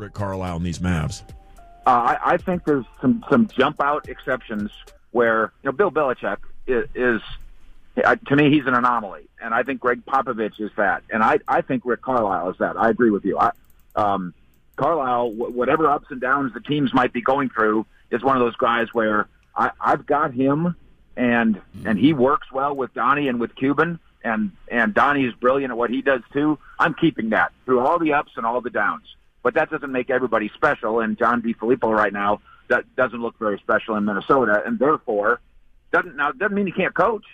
[0.00, 1.22] Rick Carlisle and these Mavs.
[1.86, 4.70] Uh, I, I think there's some some jump out exceptions
[5.12, 7.22] where you know Bill Belichick is, is
[8.04, 11.38] uh, to me he's an anomaly, and I think Gregg Popovich is that, and I
[11.48, 12.76] I think Rick Carlisle is that.
[12.76, 13.38] I agree with you.
[13.38, 13.52] I,
[13.96, 14.34] um,
[14.76, 18.40] Carlisle, w- whatever ups and downs the teams might be going through, is one of
[18.40, 20.76] those guys where I, I've got him,
[21.16, 25.70] and and he works well with Donnie and with Cuban, and and Donnie is brilliant
[25.72, 26.58] at what he does too.
[26.78, 29.04] I'm keeping that through all the ups and all the downs,
[29.42, 31.00] but that doesn't make everybody special.
[31.00, 35.40] And John DeFilippo right now that doesn't look very special in Minnesota, and therefore
[35.92, 37.24] doesn't now doesn't mean he can't coach.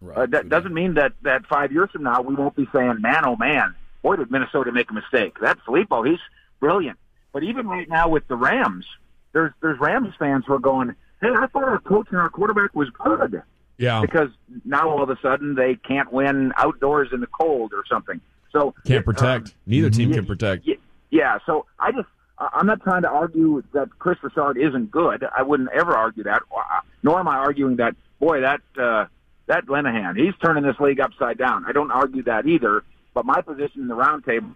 [0.00, 0.18] Right.
[0.18, 3.24] Uh, that doesn't mean that that five years from now we won't be saying, "Man,
[3.24, 6.20] oh man, boy did Minnesota make a mistake." DeFilippo, he's
[6.60, 6.98] brilliant.
[7.32, 8.84] But even right now with the Rams,
[9.32, 12.74] there's there's Rams fans who are going, "Hey, I thought our coach and our quarterback
[12.74, 13.42] was good."
[13.78, 14.00] Yeah.
[14.00, 14.28] Because
[14.64, 18.20] now all of a sudden they can't win outdoors in the cold or something.
[18.52, 19.48] So Can't protect.
[19.48, 20.66] um, Neither team can protect.
[20.66, 20.74] yeah,
[21.12, 25.24] yeah, so I just I'm not trying to argue that Kris Richard isn't good.
[25.36, 26.42] I wouldn't ever argue that.
[26.50, 29.04] Uh, Nor am I arguing that boy that uh,
[29.46, 31.64] that Linehan he's turning this league upside down.
[31.66, 32.82] I don't argue that either.
[33.14, 34.54] But my position in the roundtable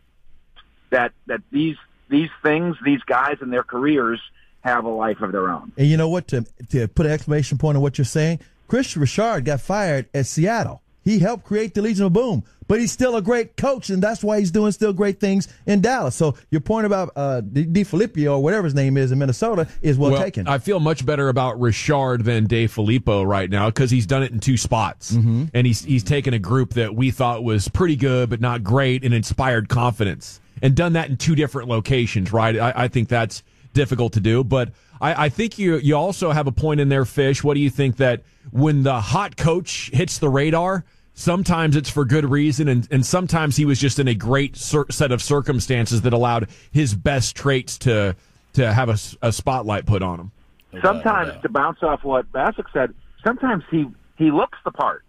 [0.90, 1.76] that that these
[2.08, 4.20] these things, these guys and their careers
[4.62, 5.72] have a life of their own.
[5.76, 6.28] And you know what?
[6.28, 10.26] To to put an exclamation point on what you're saying, Kris Richard got fired at
[10.26, 10.82] Seattle.
[11.06, 14.24] He helped create the Legion of Boom, but he's still a great coach, and that's
[14.24, 16.16] why he's doing still great things in Dallas.
[16.16, 20.10] So your point about uh, DeFilippo or whatever his name is in Minnesota is well,
[20.10, 20.48] Well, taken.
[20.48, 24.32] I feel much better about Richard than Dave Filippo right now because he's done it
[24.32, 28.28] in two spots, and he's he's taken a group that we thought was pretty good
[28.28, 32.32] but not great and inspired confidence, and done that in two different locations.
[32.32, 32.58] Right?
[32.58, 36.48] I, I think that's difficult to do, but I, I think you you also have
[36.48, 37.44] a point in there, Fish.
[37.44, 40.84] What do you think that when the hot coach hits the radar?
[41.18, 44.84] Sometimes it's for good reason, and, and sometimes he was just in a great cir-
[44.90, 48.14] set of circumstances that allowed his best traits to
[48.52, 50.32] to have a spotlight put on him.
[50.72, 52.94] No doubt, no sometimes to bounce off what Bassick said,
[53.24, 53.86] sometimes he
[54.18, 55.04] he looks the part.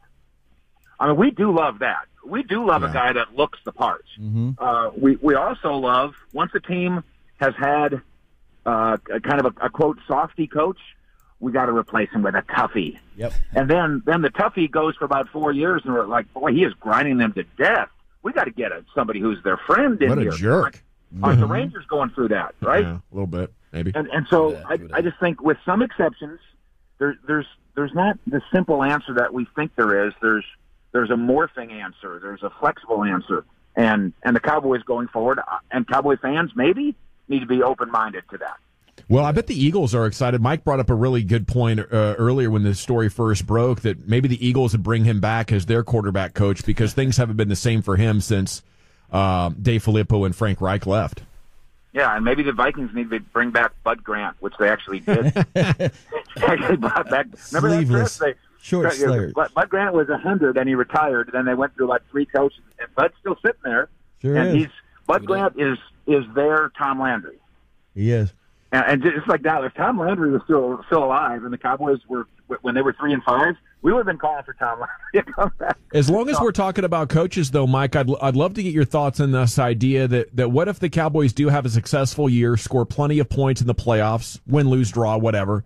[0.97, 2.05] I mean, we do love that.
[2.25, 4.05] We do love a guy that looks the part.
[4.57, 7.03] Uh, we we also love once a team
[7.41, 8.01] has had
[8.65, 10.79] uh, a kind of a, a quote softy coach,
[11.39, 12.97] we got to replace him with a toughie.
[13.15, 13.33] Yep.
[13.53, 16.63] And then then the toughie goes for about four years, and we're like, boy, he
[16.63, 17.89] is grinding them to death.
[18.23, 20.31] We got to get a, somebody who's their friend in What a here.
[20.31, 20.83] jerk.
[21.23, 22.83] Aren't the Rangers going through that, right?
[22.83, 23.93] Yeah, a little bit, maybe.
[23.95, 26.39] And and so that, I, I just think with some exceptions,
[26.97, 27.45] there, there's
[27.75, 30.13] there's not the simple answer that we think there is.
[30.21, 30.43] There's
[30.91, 32.19] there's a morphing answer.
[32.21, 33.45] There's a flexible answer.
[33.75, 36.95] And and the Cowboys going forward, uh, and Cowboy fans maybe
[37.29, 38.57] need to be open minded to that.
[39.09, 40.41] Well, I bet the Eagles are excited.
[40.41, 41.85] Mike brought up a really good point uh,
[42.17, 45.65] earlier when the story first broke that maybe the Eagles would bring him back as
[45.65, 48.63] their quarterback coach because things haven't been the same for him since
[49.11, 51.23] uh, Dave Filippo and Frank Reich left.
[51.93, 55.33] Yeah, and maybe the Vikings need to bring back Bud Grant, which they actually did.
[55.55, 57.27] actually brought back.
[57.51, 58.17] Remember that, Sleeveless.
[58.17, 58.17] Chris?
[58.17, 59.27] They, Short Yeah.
[59.33, 61.29] Bud, Bud Grant was a hundred, and he retired.
[61.31, 63.87] Then they went through like three coaches, and Bud's still sitting there.
[64.21, 64.55] Sure and is.
[64.55, 64.67] he's
[65.05, 67.37] Bud Grant is is their Tom Landry.
[67.95, 68.33] He is.
[68.71, 71.99] And, and just like that, if Tom Landry was still still alive, and the Cowboys
[72.07, 72.27] were
[72.61, 75.33] when they were three and five, we would have been calling for Tom Landry to
[75.33, 75.77] come back.
[75.93, 78.85] As long as we're talking about coaches, though, Mike, I'd, I'd love to get your
[78.85, 82.57] thoughts on this idea that, that what if the Cowboys do have a successful year,
[82.57, 85.63] score plenty of points in the playoffs, win, lose, draw, whatever,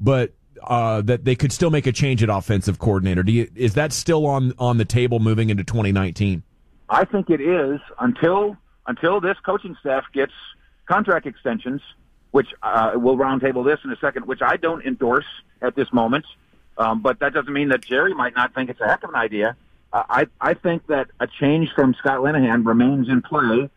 [0.00, 0.32] but
[0.62, 3.22] uh, that they could still make a change at offensive coordinator?
[3.22, 6.42] Do you, is that still on on the table moving into 2019?
[6.88, 10.32] I think it is until until this coaching staff gets
[10.86, 11.80] contract extensions,
[12.34, 15.24] which uh, we'll roundtable this in a second, which I don't endorse
[15.62, 16.24] at this moment.
[16.76, 19.14] Um, but that doesn't mean that Jerry might not think it's a heck of an
[19.14, 19.56] idea.
[19.92, 23.70] Uh, I I think that a change from Scott Linehan remains in play,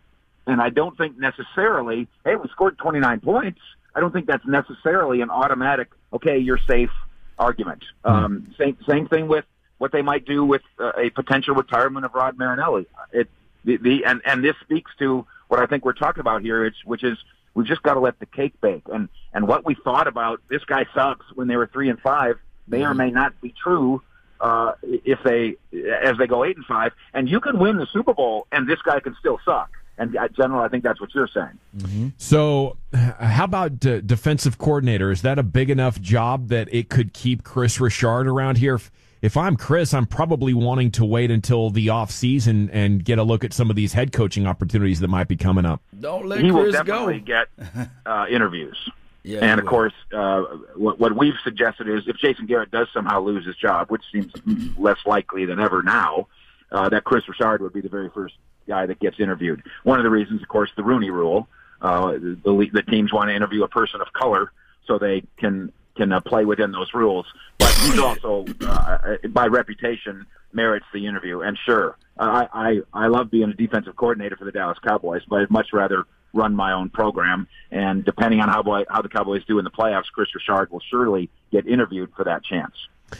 [0.47, 2.07] and I don't think necessarily.
[2.25, 3.59] Hey, we scored 29 points.
[3.93, 5.89] I don't think that's necessarily an automatic.
[6.11, 6.89] Okay, you're safe
[7.37, 7.83] argument.
[8.03, 9.45] Um, same same thing with
[9.77, 12.87] what they might do with uh, a potential retirement of Rod Marinelli.
[13.11, 13.29] It
[13.65, 16.83] the, the and and this speaks to what I think we're talking about here, it's,
[16.83, 17.19] which is
[17.57, 18.83] we've just got to let the cake bake.
[18.93, 22.37] And and what we thought about this guy sucks when they were three and five
[22.67, 24.01] may or may not be true
[24.39, 26.93] uh, if they as they go eight and five.
[27.13, 29.71] And you can win the Super Bowl, and this guy can still suck.
[29.97, 32.11] And uh, general, I think that's what you're saying.
[32.17, 35.09] So, how about d- defensive coordinator?
[35.09, 38.75] Is that a big enough job that it could keep Kris Richard around here?
[38.75, 38.91] If,
[39.21, 43.23] if I'm Chris, I'm probably wanting to wait until the off season and get a
[43.23, 45.81] look at some of these head coaching opportunities that might be coming up.
[45.99, 47.43] Don't let he will Chris definitely go.
[47.57, 48.77] get uh, interviews.
[49.23, 49.71] Yeah, and of will.
[49.71, 50.43] course, uh,
[50.77, 54.31] what, what we've suggested is if Jason Garrett does somehow lose his job, which seems
[54.77, 56.27] less likely than ever now,
[56.71, 58.35] uh, that Kris Richard would be the very first
[58.69, 59.63] guy that gets interviewed.
[59.83, 61.49] One of the reasons, of course, the Rooney Rule.
[61.81, 64.49] Uh, the, the teams want to interview a person of color
[64.85, 67.25] so they can can uh, play within those rules.
[67.57, 71.41] But he's also, uh, by reputation, merits the interview.
[71.41, 75.41] And sure, I, I I love being a defensive coordinator for the Dallas Cowboys, but
[75.41, 77.47] I'd much rather run my own program.
[77.71, 81.29] And depending on how how the Cowboys do in the playoffs, Kris Richard will surely
[81.51, 82.75] get interviewed for that chance.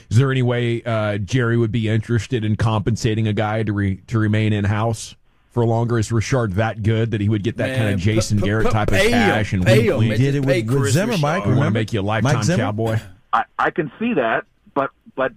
[0.10, 3.98] Is there any way uh, Jerry would be interested in compensating a guy to re,
[4.08, 5.16] to remain in house?
[5.58, 5.98] For longer?
[5.98, 8.70] Is Richard that good that he would get that Man, kind of Jason p- Garrett
[8.70, 10.02] type of cash him, and pay him.
[10.02, 11.48] Did it with, with Zimmer, Mike?
[11.48, 13.00] We want to make you a lifetime cowboy.
[13.34, 14.46] I, I can see that,
[14.76, 15.32] but but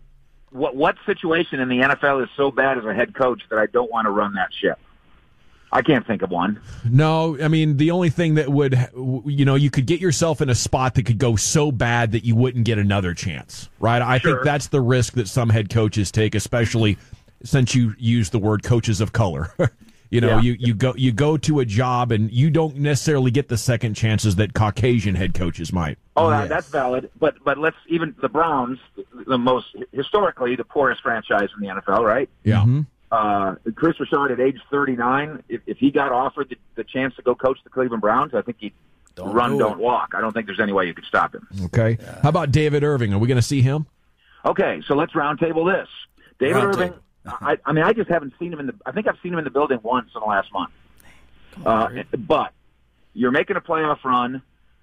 [0.51, 3.65] what what situation in the NFL is so bad as a head coach that I
[3.65, 4.79] don't want to run that ship?
[5.73, 6.61] I can't think of one.
[6.85, 8.75] No, I mean the only thing that would
[9.25, 12.27] you know you could get yourself in a spot that could go so bad that
[12.27, 14.03] you wouldn't get another chance, right?
[14.03, 14.35] I sure.
[14.35, 16.99] think that's the risk that some head coaches take, especially
[17.43, 19.55] since you use the word coaches of color.
[20.11, 20.41] You know, yeah.
[20.41, 23.95] you, you go you go to a job and you don't necessarily get the second
[23.95, 25.99] chances that Caucasian head coaches might.
[26.17, 26.49] Oh, yes.
[26.49, 27.11] that's valid.
[27.19, 28.81] But but let's even the Browns,
[29.27, 32.29] the most historically the poorest franchise in the NFL, right?
[32.43, 32.57] Yeah.
[32.57, 32.81] Mm-hmm.
[33.13, 37.23] Uh, Kris Richard at age 39, if, if he got offered the, the chance to
[37.23, 38.73] go coach the Cleveland Browns, I think he'd
[39.17, 40.13] don't run, do not walk.
[40.17, 41.47] I don't think there's any way you could stop him.
[41.67, 41.99] Okay.
[42.01, 42.21] Yeah.
[42.23, 43.13] How about David Irving?
[43.13, 43.87] Are we going to see him?
[44.45, 45.89] Okay, so let's roundtable this.
[46.39, 46.89] David round Irving.
[46.91, 48.75] Table I, I mean, I just haven't seen him in the.
[48.87, 50.73] I think I've seen him in the building once in the last month.
[51.65, 52.53] Uh, but
[53.15, 54.43] you're making a playoff run.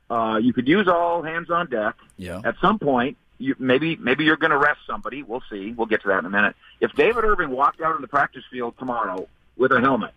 [0.10, 1.96] Uh, you could use all hands on deck.
[2.18, 2.42] Yeah.
[2.44, 5.24] At some point, you, maybe maybe you're going to rest somebody.
[5.24, 5.72] We'll see.
[5.72, 6.56] We'll get to that in a minute.
[6.80, 10.14] If David Irving walked out on the practice field tomorrow with a helmet,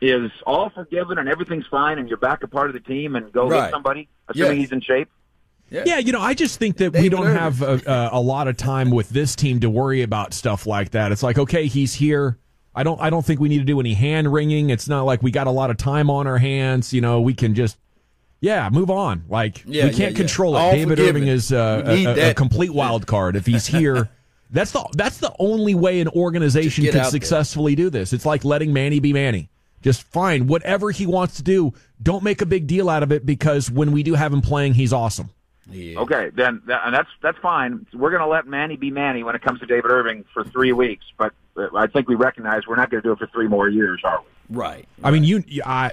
[0.00, 3.32] is all forgiven and everything's fine, and you're back a part of the team and
[3.32, 3.64] go right.
[3.64, 4.68] hit somebody, assuming yes.
[4.68, 5.08] he's in shape?
[5.70, 5.82] Yeah.
[5.86, 8.90] yeah, you know, I just think that we don't have a, a, lot of time
[8.90, 11.10] with this team to worry about stuff like that.
[11.10, 12.38] It's like, okay, he's here.
[12.74, 13.00] I don't.
[13.00, 14.70] I don't think we need to do any hand wringing.
[14.70, 16.92] It's not like we got a lot of time on our hands.
[16.92, 17.78] You know, we can just,
[18.40, 19.24] yeah, move on.
[19.28, 20.72] Like yeah, we can't yeah, control it.
[20.72, 21.16] David forgiven.
[21.16, 23.36] Irving is uh, a, a, complete wild card.
[23.36, 24.10] If he's here,
[24.50, 27.86] that's the that's the only way an organization can successfully there.
[27.86, 28.12] do this.
[28.12, 29.50] It's like letting Manny be Manny.
[29.82, 31.74] Just fine, whatever he wants to do.
[32.02, 34.74] Don't make a big deal out of it because when we do have him playing,
[34.74, 35.30] he's awesome.
[35.70, 36.00] Yeah.
[36.00, 37.86] Okay, then and that's that's fine.
[37.92, 40.72] We're going to let Manny be Manny when it comes to David Irving for three
[40.72, 43.48] weeks, but uh, I think we recognize we're not going to do it for three
[43.48, 44.56] more years, are we?
[44.56, 44.74] Right.
[44.74, 44.88] right.
[45.02, 45.92] I mean, you, I.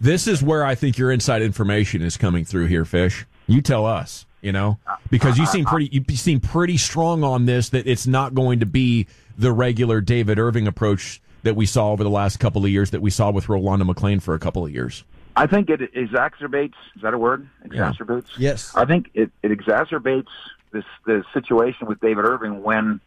[0.00, 3.24] This is where I think your inside information is coming through here, Fish.
[3.46, 7.46] You tell us, you know, uh, because you seem pretty you seem pretty strong on
[7.46, 9.06] this that it's not going to be
[9.38, 13.00] the regular David Irving approach that we saw over the last couple of years that
[13.00, 15.04] we saw with Rolando McClain for a couple of years.
[15.36, 16.74] I think it exacerbates.
[16.96, 17.48] Is that a word?
[17.66, 18.28] Exacerbates.
[18.36, 18.50] Yeah.
[18.50, 18.72] Yes.
[18.74, 20.28] I think it, it exacerbates
[20.72, 23.00] this the situation with David Irving when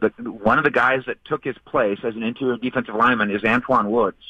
[0.00, 3.42] the one of the guys that took his place as an interior defensive lineman is
[3.42, 4.22] Antwaun Woods,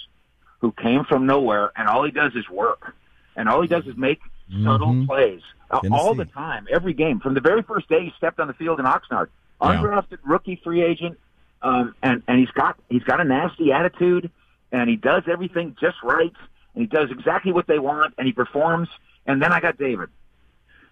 [0.61, 2.95] who came from nowhere and all he does is work,
[3.37, 4.21] and all he does is make
[4.65, 5.07] subtle mm-hmm.
[5.07, 5.89] plays Tennessee.
[5.93, 7.21] all the time, every game.
[7.21, 9.29] From the very first day he stepped on the field in Oxnard,
[9.61, 10.17] undrafted yeah.
[10.25, 11.19] rookie free agent,
[11.63, 14.31] um, and and he's got he's got a nasty attitude,
[14.73, 16.33] and he does everything just right
[16.77, 18.89] and he does exactly what they want, and he performs.
[19.27, 20.11] And then I got David.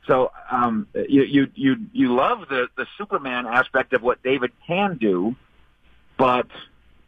[0.06, 4.98] So um, you you you you love the the Superman aspect of what David can
[4.98, 5.36] do,
[6.18, 6.46] but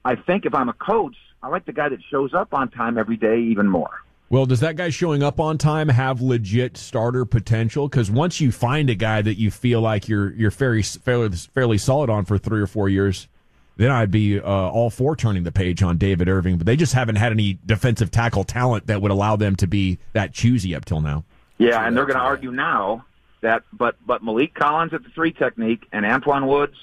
[0.05, 2.97] I think if I'm a coach, I like the guy that shows up on time
[2.97, 3.91] every day even more.
[4.29, 7.89] Well, does that guy showing up on time have legit starter potential?
[7.89, 11.79] Because once you find a guy that you feel like you're you're fairly fairly fairly
[11.79, 13.29] solid on for three or four years,
[13.77, 16.57] then I'd be uh, all for turning the page on David Irving.
[16.57, 19.99] But they just haven't had any defensive tackle talent that would allow them to be
[20.13, 21.25] that choosy up till now.
[21.59, 23.05] Yeah, and they're going to argue now
[23.41, 26.77] that, but but Maliek Collins at the three technique and Antwaun Woods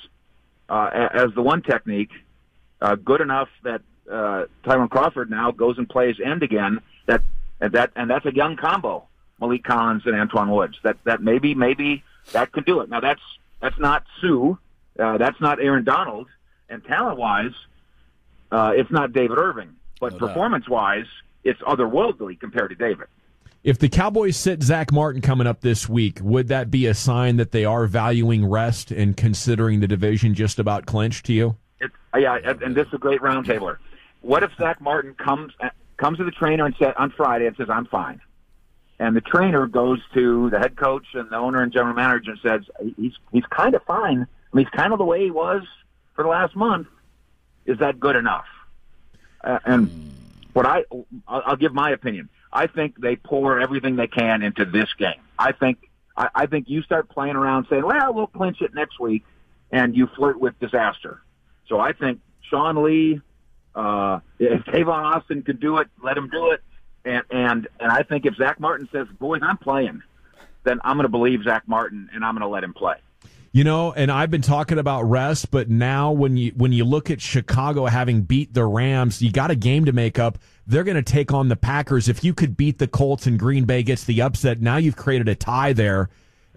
[0.69, 2.11] uh, as the one technique,
[2.81, 3.81] uh, good enough that
[4.11, 6.79] uh, Tyrone Crawford now goes and plays end again.
[7.05, 7.21] That
[7.59, 9.07] and that and that's a young combo,
[9.41, 10.77] Maliek Collins and Antwaun Woods.
[10.83, 12.89] That that maybe maybe that could do it.
[12.89, 13.21] Now that's
[13.61, 14.55] that's not Suh,
[14.99, 16.27] Uh, that's not Aaron Donald
[16.73, 17.53] and talent wise,
[18.51, 21.05] uh, it's not David Irving, but no performance wise,
[21.43, 23.07] it's otherworldly compared to David.
[23.63, 27.37] If the Cowboys sit Zack Martin coming up this week, would that be a sign
[27.37, 31.55] that they are valuing rest and considering the division just about clinched to you?
[31.79, 33.77] It, yeah, and this is a great roundtabler.
[34.21, 35.53] What if Zack Martin comes
[35.97, 38.19] comes to the trainer and said on Friday and says, "I'm fine,"
[38.99, 42.39] and the trainer goes to the head coach and the owner and general manager and
[42.41, 42.61] says,
[42.97, 44.27] "He's he's kind of fine.
[44.27, 45.63] I mean, he's kind of the way he was
[46.13, 46.87] for the last month,
[47.65, 48.45] is that good enough?
[49.43, 50.11] Uh, and
[50.53, 50.83] what I,
[51.27, 52.29] I'll give my opinion.
[52.51, 55.19] I think they pour everything they can into this game.
[55.39, 58.99] I think, I, I think you start playing around saying, well, we'll clinch it next
[58.99, 59.23] week,
[59.71, 61.21] and you flirt with disaster.
[61.67, 63.21] So I think Sean Lee,
[63.75, 66.61] Uh, if Tavon Austin could do it, let him do it.
[67.05, 70.03] And and and I think if Zack Martin says, "Boys, I'm playing,"
[70.63, 72.95] then I'm going to believe Zack Martin and I'm going to let him play.
[73.55, 77.11] You know, and I've been talking about rest, but now when you when you look
[77.11, 80.39] at Chicago having beat the Rams, you got a game to make up.
[80.65, 82.09] They're going to take on the Packers.
[82.09, 85.29] If you could beat the Colts and Green Bay gets the upset, now you've created
[85.29, 86.09] a tie there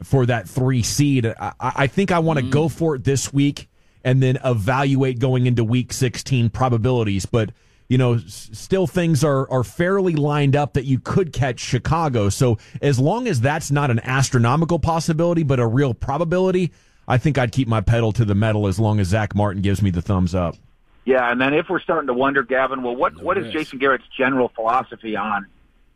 [0.03, 1.27] for that three seed.
[1.27, 2.51] I, I think I want to mm.
[2.51, 3.69] go for it this week
[4.03, 7.51] and then evaluate going into Week 16 probabilities, but
[7.89, 12.29] you know, still things are, are fairly lined up that you could catch Chicago.
[12.29, 16.73] So as long as that's not an astronomical possibility, but a real probability,
[17.09, 19.83] I think I'd keep my pedal to the metal as long as Zack Martin gives
[19.83, 20.57] me the thumbs up.
[21.05, 24.07] Yeah, and then if we're starting to wonder, Gavin, well, what what is Jason Garrett's
[24.17, 25.47] general philosophy on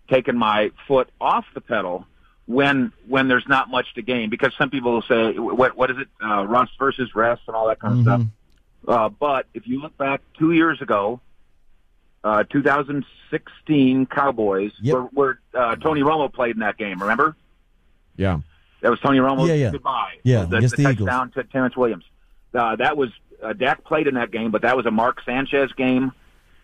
[0.08, 2.06] taking my foot off the pedal
[2.46, 4.30] when when there's not much to gain?
[4.30, 7.66] Because some people will say, what what is it, uh, rust versus rest and all
[7.66, 8.22] that kind of mm-hmm.
[8.22, 8.32] stuff.
[8.86, 11.20] Uh, but if you look back two years ago,
[12.22, 14.94] uh, 2016 Cowboys, yep.
[14.94, 17.00] where, where uh, Tony Romo played in that game.
[17.00, 17.34] Remember?
[18.16, 18.40] Yeah,
[18.82, 19.46] that was Tony Romo.
[19.46, 19.70] Yeah, yeah.
[19.70, 20.14] Goodbye.
[20.22, 22.04] Yeah, the, the, the touchdown to Terrance Williams.
[22.54, 23.10] Uh, that was
[23.42, 26.12] uh, Dak played in that game, but that was a Mark Sanchez game.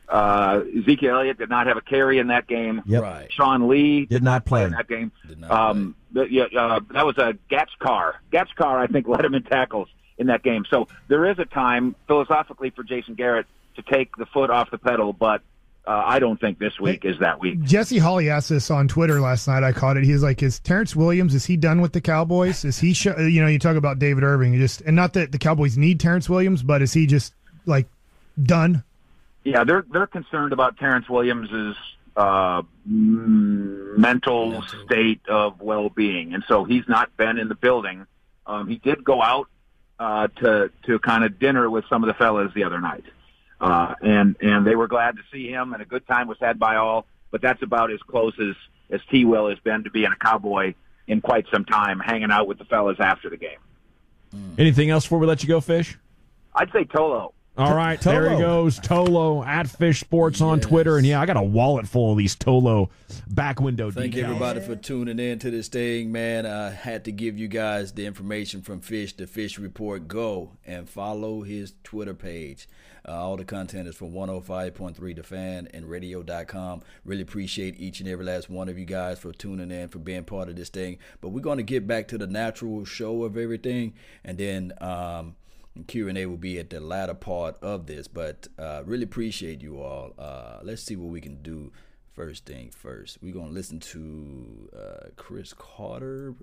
[0.09, 2.83] Uh, Ezekiel Elliott did not have a carry in that game.
[2.87, 3.03] Yep.
[3.03, 3.33] Right.
[3.33, 4.65] Sean Lee did, did not play.
[4.65, 5.11] in that game.
[5.49, 8.15] Um, yeah, uh, that was a Gatchkar.
[8.33, 10.65] Gatch Carr, I think, led him in tackles in that game.
[10.71, 14.79] So there is a time philosophically for Jason Garrett to take the foot off the
[14.79, 15.43] pedal, but
[15.87, 17.63] uh, I don't think this week hey, is that week.
[17.63, 19.63] Jesse Holley asked this on Twitter last night.
[19.63, 20.05] I caught it.
[20.05, 21.35] He's like, "Is Terrance Williams?
[21.35, 22.65] Is he done with the Cowboys?
[22.65, 22.93] Is he?
[22.93, 23.07] Sh-?
[23.07, 26.29] You know, you talk about David Irving, just and not that the Cowboys need Terrance
[26.29, 27.35] Williams, but is he just
[27.67, 27.87] like
[28.43, 28.83] done?"
[29.45, 31.77] Yeah, they're they're concerned about Terrance Williams's
[32.17, 38.07] uh, mental, mental state of well being, and so he's not been in the building.
[38.45, 39.47] Um, he did go out
[40.01, 43.05] uh, to to kind of dinner with some of the fellas the other night.
[43.61, 46.59] Uh, and and they were glad to see him, and a good time was had
[46.59, 47.07] by all.
[47.31, 48.55] But that's about as close as
[48.91, 49.25] as T.
[49.25, 50.75] Will has been to being a cowboy
[51.07, 53.59] in quite some time, hanging out with the fellas after the game.
[54.59, 55.97] Anything else before we let you go, Fish?
[56.55, 57.33] I'd say Tolo.
[57.59, 58.05] All right, Tolo.
[58.05, 60.67] there he goes, Tolo at Fish Sports on yes.
[60.67, 62.91] Twitter, and yeah, I got a wallet full of these Tolo
[63.29, 63.91] back window.
[63.91, 64.25] Thank decals.
[64.25, 66.45] everybody for tuning in to this thing, man.
[66.45, 70.07] I had to give you guys the information from Fish, the Fish Report.
[70.07, 72.69] Go and follow his Twitter page.
[73.09, 76.83] Uh, all the content is from 105.3 The Fan and Radio.com.
[77.05, 80.25] Really appreciate each and every last one of you guys for tuning in, for being
[80.25, 80.99] part of this thing.
[81.21, 83.95] But we're going to get back to the natural show of everything,
[84.25, 84.73] and then.
[84.81, 85.37] Um,
[85.85, 90.15] Q&A will be at the latter part of this, but uh, really appreciate you all.
[90.19, 91.73] Uh, let's see what we can do
[92.17, 93.19] first thing first.
[93.21, 96.35] We're going to listen to uh, Cris Carter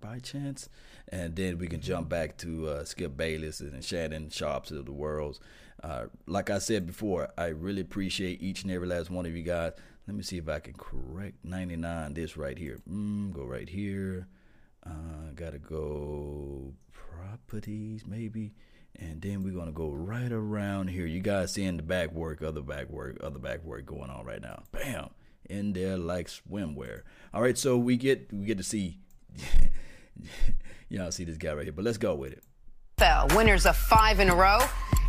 [0.00, 0.68] by chance,
[1.08, 4.92] and then we can jump back to uh, Skip Bayless and Shannon Sharpes of the
[4.92, 5.40] world.
[5.82, 9.42] Uh, like I said before, I really appreciate each and every last one of you
[9.42, 9.72] guys.
[10.06, 12.80] Let me see if I can correct 99 this right here.
[12.90, 14.28] Mm, go right here.
[14.84, 18.52] Uh, gotta go properties maybe
[19.02, 21.06] and then we're gonna go right around here.
[21.06, 24.40] You guys seeing the back work, other back work, other back work going on right
[24.40, 24.62] now.
[24.70, 25.10] Bam,
[25.50, 27.02] in there like swimwear.
[27.34, 28.98] All right, so we get we get to see.
[30.88, 32.44] y'all see this guy right here, but let's go with it.
[33.34, 34.60] Winners of five in a row.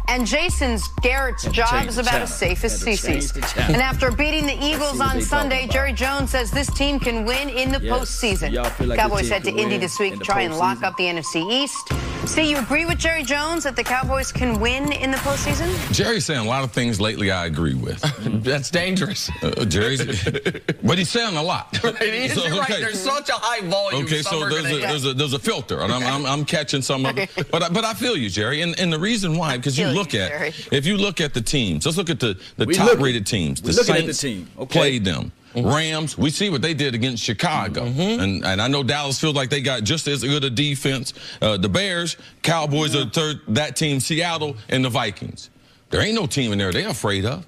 [0.09, 3.31] And Jason Garrett's job is about as safe as CC's.
[3.57, 7.71] And after beating the Eagles on Sunday, Jerry Jones says this team can win in
[7.71, 7.93] the yes.
[7.93, 8.53] postseason.
[8.85, 12.12] Like Cowboys head to Indy this week to try and lock up the NFC East.
[12.25, 15.93] See, you agree with Jerry Jones that the Cowboys can win in the postseason?
[15.93, 18.01] Jerry's saying a lot of things lately I agree with.
[18.43, 19.29] That's dangerous.
[19.41, 20.23] Uh, Jerry's,
[20.83, 21.77] but he's saying a lot.
[21.83, 22.59] Right, he so, okay.
[22.59, 22.69] right.
[22.69, 24.05] There's such a high volume.
[24.05, 27.05] Okay, so there's a, there's a, there's a filter, and I'm, I'm, I'm catching some
[27.05, 27.29] of it.
[27.51, 30.15] But I, but I feel you, Jerry, and, and the reason why because you look
[30.15, 33.61] at if you look at the teams, let's look at the, the top rated teams.
[33.61, 34.49] The Saints the team.
[34.57, 34.79] Okay.
[34.79, 35.33] played them.
[35.53, 35.67] Mm-hmm.
[35.67, 37.85] Rams, we see what they did against Chicago.
[37.85, 38.21] Mm-hmm.
[38.21, 41.13] And, and I know Dallas feels like they got just as good a defense.
[41.41, 45.49] Uh, the Bears, Cowboys are third, that team, Seattle, and the Vikings.
[45.89, 47.45] There ain't no team in there they're afraid of.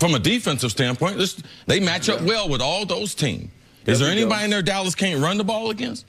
[0.00, 1.22] From a defensive standpoint,
[1.66, 3.50] they match up well with all those teams.
[3.86, 4.44] Is there anybody go.
[4.44, 6.06] in there Dallas can't run the ball against?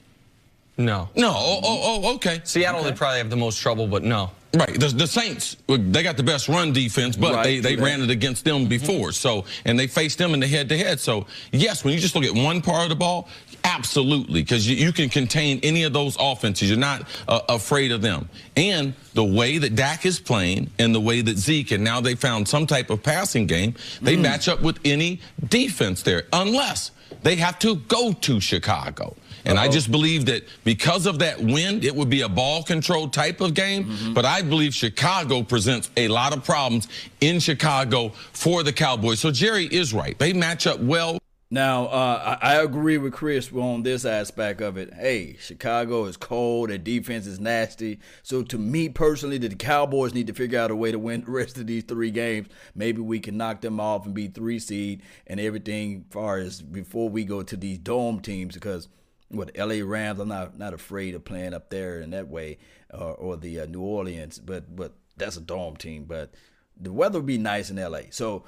[0.78, 1.08] No.
[1.16, 1.32] No.
[1.34, 2.40] Oh, oh, oh okay.
[2.44, 2.90] Seattle okay.
[2.90, 4.30] they probably have the most trouble, but no.
[4.54, 4.78] Right.
[4.78, 7.42] The, the, Saints, they got the best run defense, but right.
[7.42, 8.68] they, they ran it against them mm-hmm.
[8.68, 9.12] before.
[9.12, 10.98] So, and they faced them in the head to head.
[11.00, 13.28] So, yes, when you just look at one part of the ball,
[13.64, 16.70] absolutely, because you, you, can contain any of those offenses.
[16.70, 18.28] You're not uh, afraid of them.
[18.56, 22.14] And the way that Dak is playing and the way that Zeke, and now they
[22.14, 24.22] found some type of passing game, they mm.
[24.22, 26.92] match up with any defense there, unless
[27.22, 29.16] they have to go to Chicago.
[29.46, 29.64] And Uh-oh.
[29.64, 33.40] I just believe that because of that wind, it would be a ball control type
[33.40, 33.84] of game.
[33.84, 34.14] Mm-hmm.
[34.14, 36.88] But I believe Chicago presents a lot of problems
[37.20, 39.20] in Chicago for the Cowboys.
[39.20, 40.18] So Jerry is right.
[40.18, 41.18] They match up well.
[41.48, 44.92] Now, uh, I, I, agree with Chris on this aspect of it.
[44.92, 46.70] Hey, Chicago is cold.
[46.70, 48.00] Their defense is nasty.
[48.24, 51.30] So, to me personally, the Cowboys need to figure out a way to win the
[51.30, 52.48] rest of these three games.
[52.74, 57.08] Maybe we can knock them off and be three seed and everything far as before
[57.08, 58.88] we go to these dome teams because
[59.28, 62.58] what LA Rams, I'm not not afraid of playing up there in that way,
[62.92, 66.04] or, or the uh, New Orleans, but but that's a dome team.
[66.04, 66.34] But
[66.78, 68.02] the weather would be nice in LA.
[68.10, 68.44] So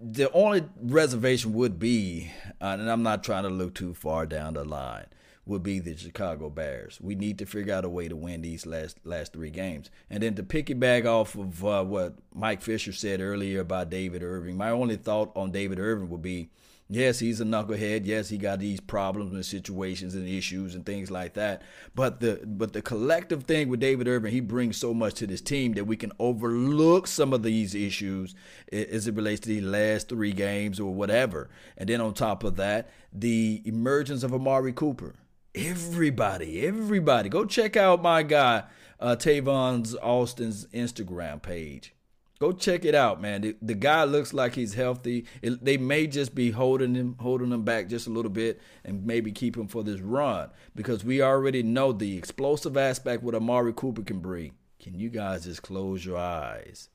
[0.00, 2.30] the only reservation would be,
[2.60, 5.06] uh, and I'm not trying to look too far down the line,
[5.46, 6.98] would be the Chicago Bears.
[7.00, 9.90] We need to figure out a way to win these last last three games.
[10.10, 14.56] And then to piggyback off of uh, what Mike Fisher said earlier about David Irving,
[14.56, 16.50] my only thought on David Irving would be
[16.88, 18.02] Yes, he's a knucklehead.
[18.04, 21.62] Yes, he got these problems and situations and issues and things like that.
[21.94, 25.40] But the but the collective thing with David Irving, he brings so much to this
[25.40, 28.34] team that we can overlook some of these issues
[28.70, 31.48] as it relates to the last three games or whatever.
[31.78, 35.14] And then on top of that, the emergence of Amari Cooper.
[35.54, 38.64] Everybody, everybody, go check out my guy
[39.00, 41.94] uh, Tavon Austin's Instagram page.
[42.40, 43.42] Go check it out, man.
[43.42, 45.24] The, the guy looks like he's healthy.
[45.40, 49.06] It, they may just be holding him, holding him back just a little bit, and
[49.06, 53.72] maybe keep him for this run because we already know the explosive aspect what Amari
[53.72, 54.52] Cooper can bring.
[54.80, 56.88] Can you guys just close your eyes?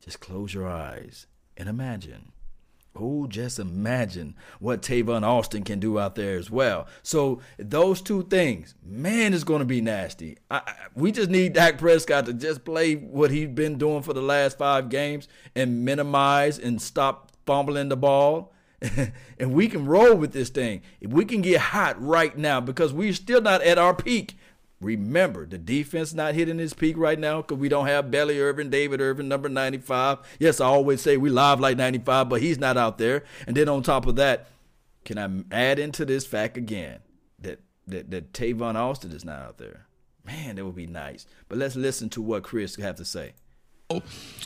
[0.00, 2.32] Just close your eyes and imagine
[2.98, 6.86] Oh, just imagine what Tavon Austin can do out there as well.
[7.02, 10.38] So those two things, man, is going to be nasty.
[10.50, 14.12] I, I, we just need Dak Prescott to just play what he's been doing for
[14.12, 18.52] the last five games and minimize and stop fumbling the ball.
[19.38, 20.82] and we can roll with this thing.
[21.00, 24.36] If we can get hot right now, because we're still not at our peak.
[24.80, 28.68] Remember, the defense not hitting its peak right now because we don't have Belly Irvin,
[28.68, 30.18] David Irvin, number 95.
[30.38, 33.24] Yes, I always say we live like 95, but he's not out there.
[33.46, 34.48] And then on top of that,
[35.04, 36.98] can I add into this fact again
[37.38, 39.86] that, that, that Tavon Austin is not out there?
[40.24, 41.26] Man, that would be nice.
[41.48, 43.32] But let's listen to what Chris have to say.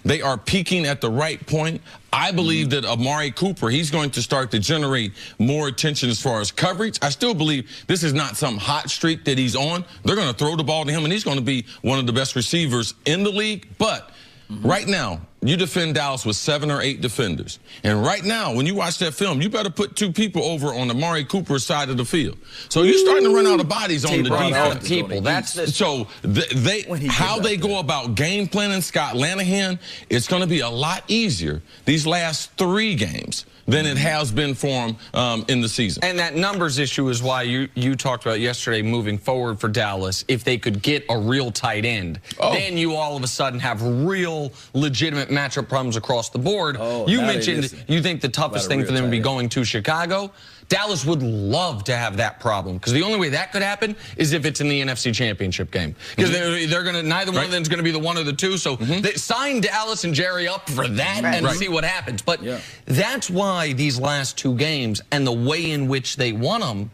[0.04, 1.80] They are peaking at the right point.
[2.12, 6.40] I believe that Amari Cooper, he's going to start to generate more attention as far
[6.40, 6.98] as coverage.
[7.02, 9.84] I still believe this is not some hot streak that he's on.
[10.04, 12.06] They're going to throw the ball to him, and he's going to be one of
[12.06, 13.68] the best receivers in the league.
[13.78, 14.10] But
[14.50, 14.66] Mm-hmm.
[14.66, 17.60] Right now, you defend Dallas with seven or eight defenders.
[17.82, 20.88] And right now, when you watch that film, you better put two people over on
[20.88, 22.36] the Amari Cooper side of the field.
[22.68, 24.86] So you're starting to run out of bodies on the defense.
[24.86, 25.20] people.
[25.22, 29.78] That's the, so they how they go about game planning Scott Linehan.
[30.10, 34.54] It's going to be a lot easier these last three games than it has been
[34.54, 36.02] for him um, in the season.
[36.04, 40.24] And that numbers issue is why you, you talked about yesterday moving forward for Dallas.
[40.28, 42.52] If they could get a real tight end, oh.
[42.52, 46.76] then you all of a sudden have real legitimate matchup problems across the board.
[46.78, 50.32] Oh, you mentioned you think the toughest thing for them would be going to Chicago.
[50.70, 54.32] Dallas would love to have that problem because the only way that could happen is
[54.32, 56.52] if it's in the NFC Championship game because mm-hmm.
[56.52, 57.38] they're, they're going to neither right.
[57.38, 58.56] one of them is going to be the one or the two.
[58.56, 59.00] So mm-hmm.
[59.00, 61.34] they sign Dallas and Jerry up for that right.
[61.34, 61.56] and right.
[61.56, 62.22] see what happens.
[62.22, 62.60] But yeah.
[62.84, 66.92] that's why these last two games and the way in which they won them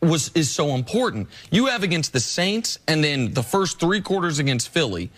[0.00, 1.28] was is so important.
[1.50, 5.10] You have against the Saints and then the first three quarters against Philly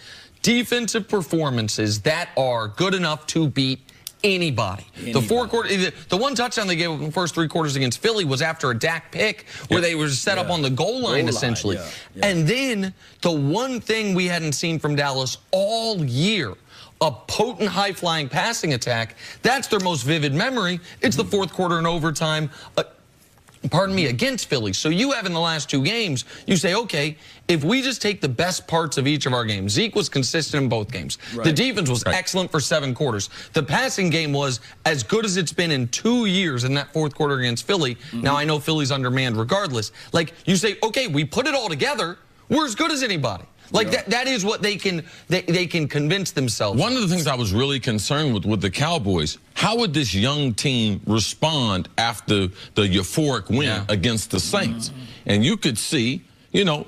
[0.44, 3.80] defensive performances that are good enough to beat
[4.22, 4.86] anybody.
[4.96, 5.12] anybody.
[5.12, 8.00] The four quarter, the, the, one touchdown they gave in the first three quarters against
[8.00, 9.88] Philly was after a Dak pick where yep.
[9.88, 10.44] they were set yeah.
[10.44, 11.76] up on the goal line goal essentially.
[11.76, 12.20] Line, yeah.
[12.22, 12.26] Yeah.
[12.26, 16.54] And then the one thing we hadn't seen from Dallas all year
[17.00, 19.16] a potent high flying passing attack.
[19.42, 20.80] That's their most vivid memory.
[21.00, 22.50] It's the fourth quarter and overtime.
[22.76, 22.84] Uh,
[23.70, 24.72] pardon me, against Philly.
[24.72, 27.16] So you have in the last two games, you say, okay,
[27.48, 30.64] if we just take the best parts of each of our games, Zeke was consistent
[30.64, 31.18] in both games.
[31.34, 31.44] Right.
[31.44, 32.14] The defense was right.
[32.14, 33.30] excellent for seven quarters.
[33.52, 37.14] The passing game was as good as it's been in two years in that fourth
[37.14, 37.96] quarter against Philly.
[37.96, 38.22] Mm-hmm.
[38.22, 39.92] Now, I know Philly's undermanned regardless.
[40.12, 42.18] Like, you say, okay, we put it all together.
[42.48, 43.44] We're as good as anybody.
[43.72, 43.92] Like yeah.
[43.92, 46.80] that, that is what they can they, they can convince themselves.
[46.80, 50.14] One of the things I was really concerned with with the Cowboys, how would this
[50.14, 53.84] young team respond after the euphoric win yeah.
[53.88, 54.90] against the Saints?
[55.26, 56.22] And you could see,
[56.52, 56.86] you know,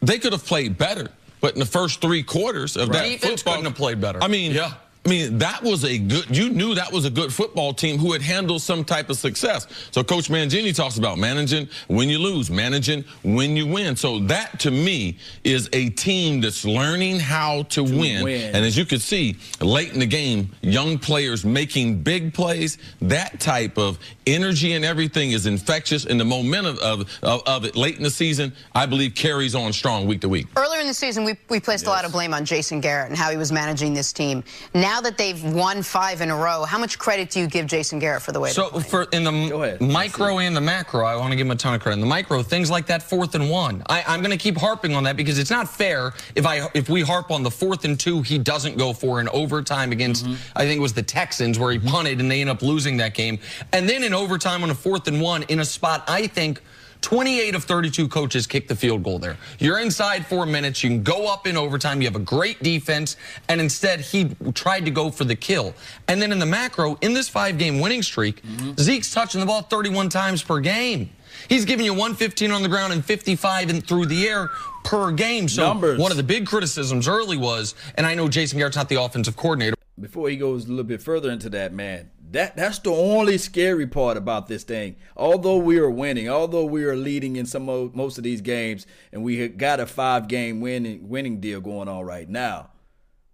[0.00, 1.08] they could have played better,
[1.40, 2.98] but in the first three quarters of right.
[2.98, 4.22] that Defense football, couldn't have played better.
[4.22, 4.74] I mean, yeah.
[5.06, 8.12] I mean, that was a good, you knew that was a good football team who
[8.12, 9.68] had handled some type of success.
[9.92, 13.94] So Coach Mangini talks about managing when you lose, managing when you win.
[13.94, 18.24] So that to me is a team that's learning how to, to win.
[18.24, 18.52] win.
[18.52, 23.38] And as you can see, late in the game, young players making big plays, that
[23.38, 26.04] type of energy and everything is infectious.
[26.06, 29.72] And the momentum of, of, of it late in the season, I believe, carries on
[29.72, 30.48] strong week to week.
[30.56, 31.88] Earlier in the season, we, we placed yes.
[31.88, 34.42] a lot of blame on Jason Garrett and how he was managing this team.
[34.74, 37.98] Now that they've won five in a row, how much credit do you give Jason
[37.98, 38.50] Garrett for the way?
[38.50, 41.74] So for in the micro and the macro, I want to give him a ton
[41.74, 41.94] of credit.
[41.94, 44.94] In the micro, things like that fourth and one, I, I'm going to keep harping
[44.94, 47.98] on that because it's not fair if I if we harp on the fourth and
[47.98, 50.60] two, he doesn't go for in overtime against mm -hmm.
[50.60, 53.14] I think it was the Texans where he punted and they end up losing that
[53.14, 53.38] game,
[53.72, 56.60] and then in overtime on a fourth and one in a spot I think
[57.00, 59.36] 28 of 32 coaches kick the field goal there.
[59.58, 60.82] You're inside four minutes.
[60.82, 62.00] You can go up in overtime.
[62.00, 63.16] You have a great defense.
[63.48, 65.74] And instead, he tried to go for the kill.
[66.08, 68.80] And then in the macro, in this five game winning streak, mm -hmm.
[68.80, 71.08] Zeke's touching the ball 31 times per game.
[71.48, 74.50] He's giving you 115 on the ground and 55 in, through the air
[74.84, 75.48] per game.
[75.48, 75.98] So Numbers.
[75.98, 79.36] one of the big criticisms early was, and I know Jason Garrett's not the offensive
[79.36, 79.74] coordinator.
[79.98, 83.86] Before he goes a little bit further into that, man, that that's the only scary
[83.86, 84.96] part about this thing.
[85.16, 88.86] Although we are winning, although we are leading in some of, most of these games,
[89.12, 92.70] and we got a five game winning winning deal going on right now.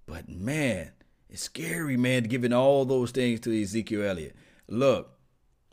[0.07, 0.93] But man,
[1.31, 4.37] it's scary, man, giving all those things to Ezekiel Elliott.
[4.69, 5.11] Look,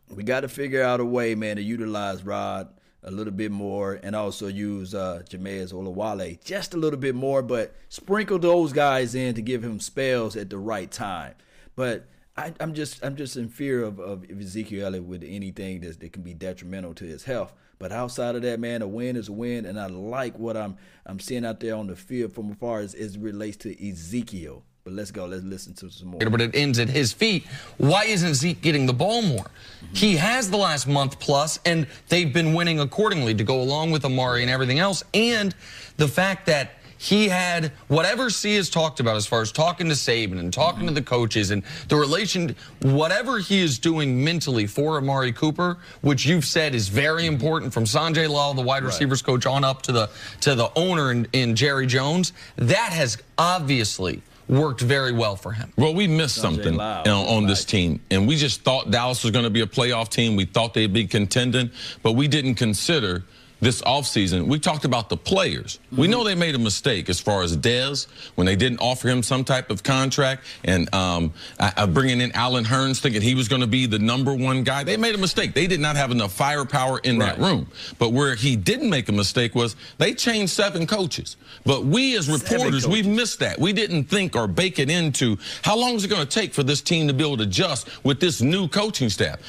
[0.10, 2.70] we got to figure out a way, man, to utilize Rod
[3.04, 7.42] a little bit more and also use uh, Jamize Olawale just a little bit more,
[7.42, 11.34] but sprinkle those guys in to give him spells at the right time.
[11.76, 12.08] But
[12.40, 16.14] I, am just I'm just in fear of, of Ezekiel Elliott with anything that, that
[16.14, 17.54] can be detrimental to his health.
[17.80, 20.78] But outside of that, man, a win is a win, and I like what I'm
[21.06, 24.64] I'm seeing out there on the field from afar as, as it relates to Ezekiel.
[24.86, 25.26] But let's go.
[25.26, 26.20] Let's listen to some more.
[26.20, 27.46] But it ends at his feet.
[27.78, 29.44] Why isn't Zeke getting the ball more?
[29.44, 29.94] Mm-hmm.
[29.94, 34.06] He has the last month plus, and they've been winning accordingly to go along with
[34.06, 35.04] Amari and everything else.
[35.14, 35.54] And
[35.98, 39.94] the fact that he had whatever C has talked about as far as talking to
[39.94, 44.98] Saban and talking to the coaches and the relation, whatever he is doing mentally for
[44.98, 49.28] Amari Cooper, which you've said is very important from Sanjay Lal, the wide receivers right.
[49.28, 50.10] coach, on up to the
[50.42, 55.72] to the owner in, in Jerry Jones, that has obviously worked very well for him.
[55.78, 59.46] Well, we missed something on, on this team, and we just thought Dallas was going
[59.46, 60.36] to be a playoff team.
[60.36, 61.72] We thought they'd be contending,
[62.04, 63.24] but we didn't consider–
[63.62, 65.78] this offseason, we talked about the players.
[65.78, 66.00] Mm -hmm.
[66.00, 66.12] We mm-hmm.
[66.14, 69.44] know they made a mistake as far as Dez when they didn't offer him some
[69.44, 73.68] type of contract and um, uh, bringing in Allen Hurns thinking he was going to
[73.68, 74.84] be the number one guy.
[74.84, 75.54] They made a mistake.
[75.54, 77.36] They did not have enough firepower in right.
[77.36, 77.68] that room.
[77.98, 81.38] But where he didn't make a mistake was they changed seven coaches.
[81.66, 83.60] But we as reporters, we missed that.
[83.60, 86.64] We didn't think or bake it into how long is it going to take for
[86.64, 89.40] this team to be able to adjust with this new coaching staff.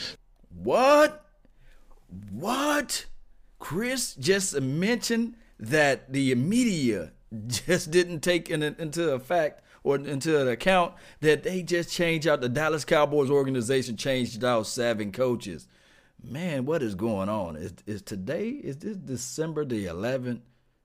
[0.62, 1.24] What?
[2.32, 3.06] What?
[3.60, 7.12] Chris just mentioned that the media
[7.46, 12.48] just didn't take in, into effect or into account that they just changed out the
[12.48, 15.68] Dallas Cowboys organization changed out seven coaches.
[16.22, 17.56] Man, what is going on?
[17.56, 18.48] Is is today?
[18.48, 20.40] Is this December the 11th?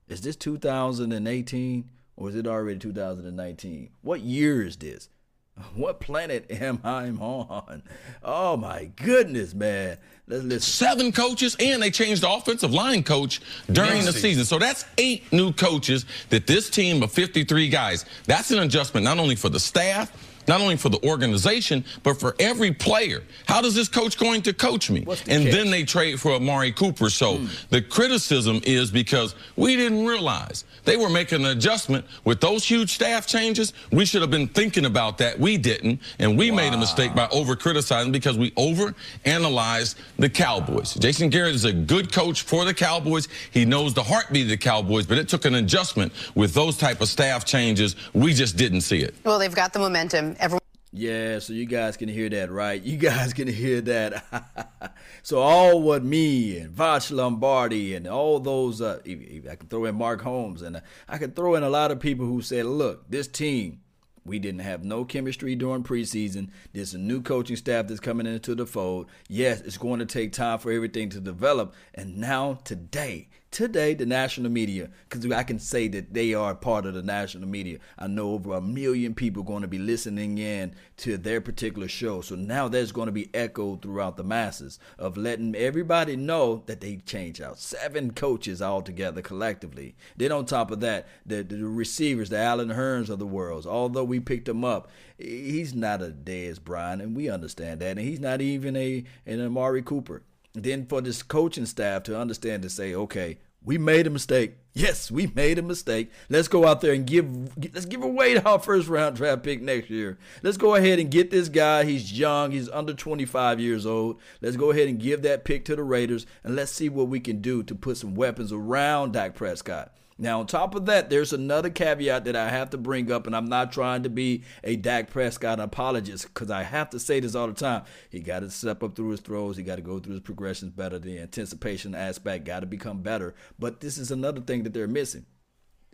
[0.08, 3.90] Is this 2018 or is it already 2019?
[4.00, 5.08] What year is this?
[5.74, 7.82] What planet am I on?
[8.22, 9.98] Oh my goodness, man.
[10.28, 10.60] Let's listen.
[10.60, 13.40] Seven coaches, and they changed the offensive line coach
[13.70, 14.44] during the season.
[14.44, 19.18] So that's eight new coaches that this team of 53 guys, that's an adjustment not
[19.18, 20.10] only for the staff,
[20.48, 23.22] not only for the organization, but for every player.
[23.46, 25.00] How does this coach going to coach me?
[25.00, 27.10] The and then they trade for Amari Cooper.
[27.10, 27.68] So mm.
[27.68, 32.92] the criticism is because we didn't realize they were making an adjustment with those huge
[32.92, 33.72] staff changes.
[33.90, 35.38] We should have been thinking about that.
[35.38, 36.00] We didn't.
[36.18, 36.58] And we wow.
[36.58, 40.94] made a mistake by over criticizing because we over analyzed the Cowboys.
[40.94, 43.28] Jason Garrett is a good coach for the Cowboys.
[43.50, 47.00] He knows the heartbeat of the Cowboys, but it took an adjustment with those type
[47.00, 47.96] of staff changes.
[48.12, 49.14] We just didn't see it.
[49.24, 50.60] Well, they've got the momentum everyone.
[50.92, 52.80] Yeah, so you guys can hear that, right?
[52.80, 54.94] You guys can hear that.
[55.22, 59.94] so all what me and Voch Lombardi and all those, uh, I can throw in
[59.94, 63.10] Mark Holmes and uh, I can throw in a lot of people who said, look,
[63.10, 63.80] this team,
[64.24, 66.48] we didn't have no chemistry during preseason.
[66.72, 69.10] There's a new coaching staff that's coming into the fold.
[69.28, 71.74] Yes, it's going to take time for everything to develop.
[71.94, 76.84] And now today, today the national media because I can say that they are part
[76.84, 77.78] of the national media.
[77.98, 82.20] I know over a million people going to be listening in to their particular show.
[82.20, 86.82] So now there's going to be echoed throughout the masses of letting everybody know that
[86.82, 89.96] they change out seven coaches altogether collectively.
[90.18, 94.04] Then on top of that, the, the receivers, the Allen Hurns of the world, although
[94.04, 98.20] we picked him up, he's not a Dez Bryant, and we understand that, and he's
[98.20, 100.24] not even a an Amari Cooper.
[100.52, 104.54] Then for this coaching staff to understand to say, okay, we made a mistake.
[104.72, 106.10] Yes, we made a mistake.
[106.28, 107.28] Let's go out there and give
[107.74, 110.18] let's give away our first round draft pick next year.
[110.42, 111.84] Let's go ahead and get this guy.
[111.84, 112.52] He's young.
[112.52, 114.20] He's under 25 years old.
[114.40, 117.18] Let's go ahead and give that pick to the Raiders and let's see what we
[117.18, 119.92] can do to put some weapons around Dak Prescott.
[120.18, 123.36] Now, on top of that, there's another caveat that I have to bring up, and
[123.36, 127.34] I'm not trying to be a Dak Prescott apologist because I have to say this
[127.34, 127.82] all the time.
[128.08, 130.72] He got to step up through his throws, he got to go through his progressions
[130.72, 130.98] better.
[130.98, 133.34] The anticipation aspect got to become better.
[133.58, 135.26] But this is another thing that they're missing.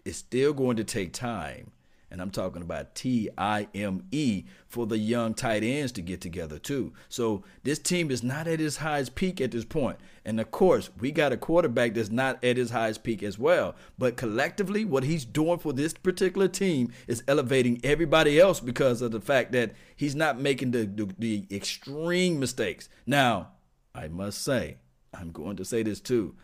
[0.04, 1.72] It's still going to take time
[2.12, 6.20] and I'm talking about T I M E for the young tight ends to get
[6.20, 6.92] together too.
[7.08, 9.96] So this team is not at its highest peak at this point.
[10.22, 13.74] And of course, we got a quarterback that's not at his highest peak as well.
[13.98, 19.10] But collectively, what he's doing for this particular team is elevating everybody else because of
[19.10, 22.90] the fact that he's not making the, the, the extreme mistakes.
[23.06, 23.52] Now,
[23.94, 24.76] I must say,
[25.14, 26.34] I'm going to say this too.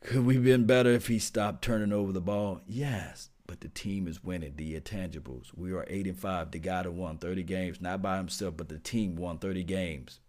[0.00, 2.62] Could we have been better if he stopped turning over the ball?
[2.66, 5.50] Yes but the team is winning the intangibles.
[5.54, 6.52] We are eight and five.
[6.52, 10.20] The guy that won 30 games, not by himself, but the team won 30 games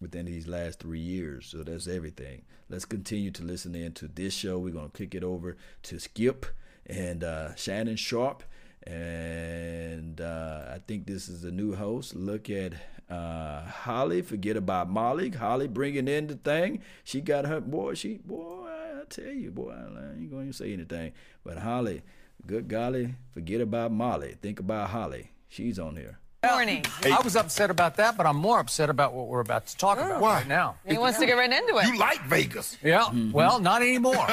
[0.00, 1.46] within these last three years.
[1.46, 2.42] So that's everything.
[2.68, 4.58] Let's continue to listen in to this show.
[4.58, 6.46] We're gonna kick it over to Skip
[6.84, 8.42] and uh, Shannon Sharpe.
[8.84, 12.16] And uh, I think this is a new host.
[12.16, 12.72] Look at
[13.08, 14.20] uh, Holly.
[14.20, 15.30] Forget about Molly.
[15.30, 16.82] Holly bringing in the thing.
[17.04, 17.94] She got her boy.
[17.94, 18.68] She boy.
[19.00, 19.70] I tell you, boy.
[19.70, 21.12] I ain't going to say anything.
[21.44, 22.02] But Holly,
[22.46, 24.36] Good golly, forget about Molly.
[24.40, 25.30] Think about Holly.
[25.48, 26.18] She's on here.
[26.44, 26.54] Oh.
[26.54, 26.84] Morning.
[27.04, 29.98] I was upset about that, but I'm more upset about what we're about to talk
[29.98, 30.06] oh.
[30.06, 30.34] about Why?
[30.34, 30.76] right now.
[30.86, 31.86] He wants to get right into it.
[31.88, 32.76] You like Vegas.
[32.80, 34.24] Yeah, well, not anymore.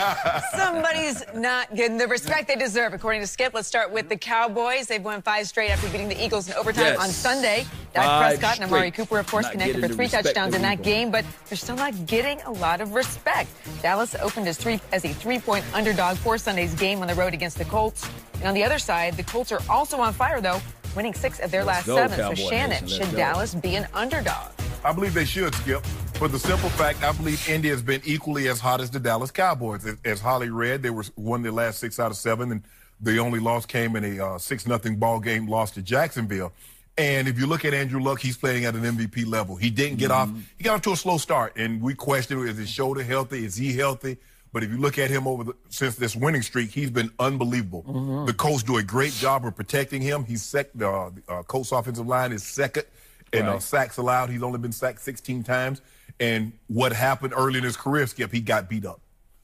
[0.54, 3.54] Somebody's not getting the respect they deserve, according to Skip.
[3.54, 4.88] Let's start with the Cowboys.
[4.88, 7.00] They've won five straight after beating the Eagles in overtime Yes.
[7.00, 7.64] on Sunday.
[7.94, 8.90] Dak Five Prescott and Amari.
[8.90, 12.04] Cooper, of course, Not connected for three touchdowns in that game, but they're still not
[12.04, 13.48] getting a lot of respect.
[13.80, 17.56] Dallas opened as three as a three-point underdog for Sunday's game on the road against
[17.56, 18.06] the Colts.
[18.34, 20.60] And on the other side, the Colts are also on fire, though,
[20.94, 22.18] winning six of their Let's last go, seven.
[22.18, 23.16] Cowboy so Shannon, should go.
[23.16, 24.52] Dallas be an underdog?
[24.84, 25.84] I believe they should, Skip.
[26.14, 29.30] For the simple fact, I believe Indy has been equally as hot as the Dallas
[29.30, 29.84] Cowboys.
[29.86, 32.62] As, as Holly read, they were won their last six out of seven, and
[33.00, 36.52] the only loss came in a uh, six nothing ball game loss to Jacksonville.
[36.96, 39.56] And if you look at Andrew Luck, he's playing at an MVP level.
[39.56, 40.30] He didn't get off.
[40.56, 43.44] He got off to a slow start, and we questioned: Is his shoulder healthy?
[43.44, 44.18] Is he healthy?
[44.54, 47.82] But if you look at him over the, since this winning streak, he's been unbelievable.
[48.24, 50.24] The Colts do a great job of protecting him.
[50.24, 50.68] He's sec.
[50.76, 52.84] The uh, uh, Colts offensive line is second
[53.32, 54.30] in uh, sacks allowed.
[54.30, 55.82] He's only been sacked 16 times.
[56.20, 59.00] And what happened early in his career, Skip, he got beat up.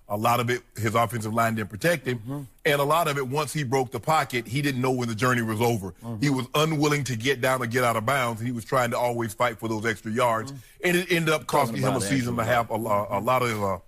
[0.09, 2.47] A lot of it, his offensive line didn't protect him.
[2.65, 5.15] And a lot of it, once he broke the pocket, he didn't know when the
[5.17, 5.93] journey was over.
[6.21, 8.41] He was unwilling to get down or get out of bounds.
[8.41, 10.53] He was trying to always fight for those extra yards.
[10.85, 13.63] And it ended up costing him a season and a half, a, a lot of
[13.63, 13.79] uh,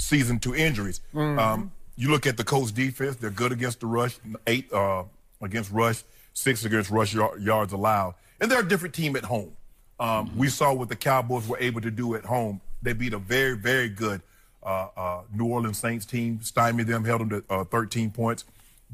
[0.00, 1.00] season two injuries.
[1.14, 5.04] Um, you look at the Colts defense, they're good against the rush, eight uh,
[5.42, 8.14] against rush, six against rush yar- yards allowed.
[8.40, 9.52] And they're a different team at home.
[9.98, 12.60] Um, We saw what the Cowboys were able to do at home.
[12.82, 14.22] They beat a very, very good
[14.62, 18.44] uh, uh, New Orleans Saints team, stymied them, held them to uh, 13 points.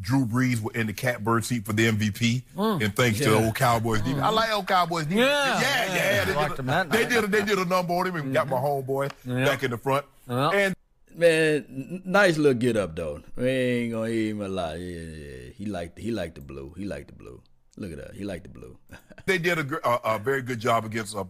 [0.01, 2.43] Drew Brees was in the catbird seat for the MVP,
[2.83, 4.21] and thanks to the old Cowboys defense.
[4.21, 5.21] I like old Cowboys defense.
[5.31, 5.61] Yeah.
[5.61, 6.25] yeah, yeah.
[6.25, 8.57] They, did, a, they did a, they did a number on him and got my
[8.59, 9.11] homeboy
[9.47, 10.05] back in the front.
[10.29, 10.51] Yeah.
[10.51, 10.77] And
[11.17, 13.23] Man, nice little get up though.
[13.37, 14.75] We ain't gonna even lie.
[14.75, 15.51] Yeah, yeah, yeah.
[15.57, 16.75] He liked he liked the blue.
[16.77, 17.41] He liked the blue.
[17.79, 18.15] Look at that.
[18.15, 18.77] He liked the blue.
[19.27, 21.25] they did a, a, a very good job against uh,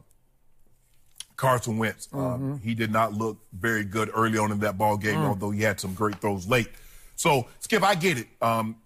[1.37, 2.09] Carson Wentz.
[2.13, 5.63] Um, he did not look very good early on in that ball game, although he
[5.63, 6.69] had some great throws late.
[7.15, 8.27] So, Skip, I get it.
[8.41, 8.77] Um,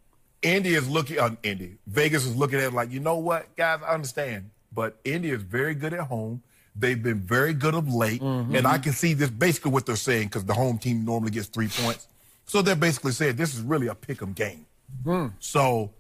[0.43, 3.81] Indy is looking, uh, Indy, Vegas is looking at it like, you know what, guys,
[3.87, 4.51] I understand.
[4.73, 6.43] But Indy is very good at home.
[6.77, 8.21] They've been very good of late.
[8.21, 8.55] Mm-hmm.
[8.57, 11.49] And I can see this basically what they're saying because the home team normally gets
[11.49, 12.07] three points.
[12.47, 14.67] So they're basically saying this is really a pick 'em game.
[15.05, 15.27] Hmm.
[15.39, 15.93] So,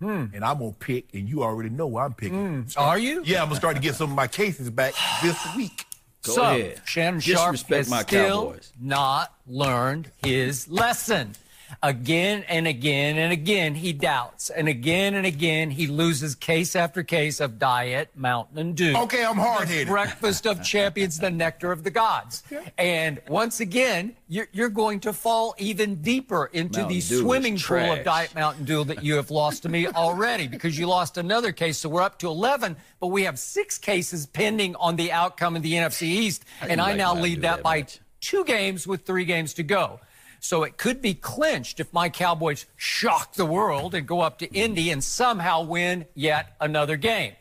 [0.00, 0.26] hmm.
[0.32, 2.62] and I'm going to pick, and you already know I'm picking.
[2.62, 2.78] Hmm.
[2.78, 3.22] Are you?
[3.24, 5.84] Yeah, I'm gonna start to get some of my cases back this week.
[6.22, 6.80] Go so, ahead.
[6.84, 8.72] Shannon Sharpe Disrespect has my still Cowboys.
[8.80, 11.34] not learned his lesson.
[11.82, 14.50] Again and again and again, he doubts.
[14.50, 18.96] And again and again, he loses case after case of diet, Mountain Dew.
[18.96, 19.88] Okay, I'm hard headed.
[19.88, 22.42] Breakfast of champions, the nectar of the gods.
[22.76, 27.54] And once again, you're, you're going to fall even deeper into Mountain the Dew swimming
[27.54, 27.98] pool trash.
[27.98, 31.52] of Diet Mountain Dew that you have lost to me already because you lost another
[31.52, 31.78] case.
[31.78, 35.62] So we're up to 11, but we have six cases pending on the outcome of
[35.62, 36.44] the NFC East.
[36.62, 38.00] do And I like now Mountain lead that that by much?
[38.20, 40.00] two games with three games to go.
[40.40, 44.52] So it could be clinched if my Cowboys shock the world and go up to
[44.52, 47.34] Indy and somehow win yet another game.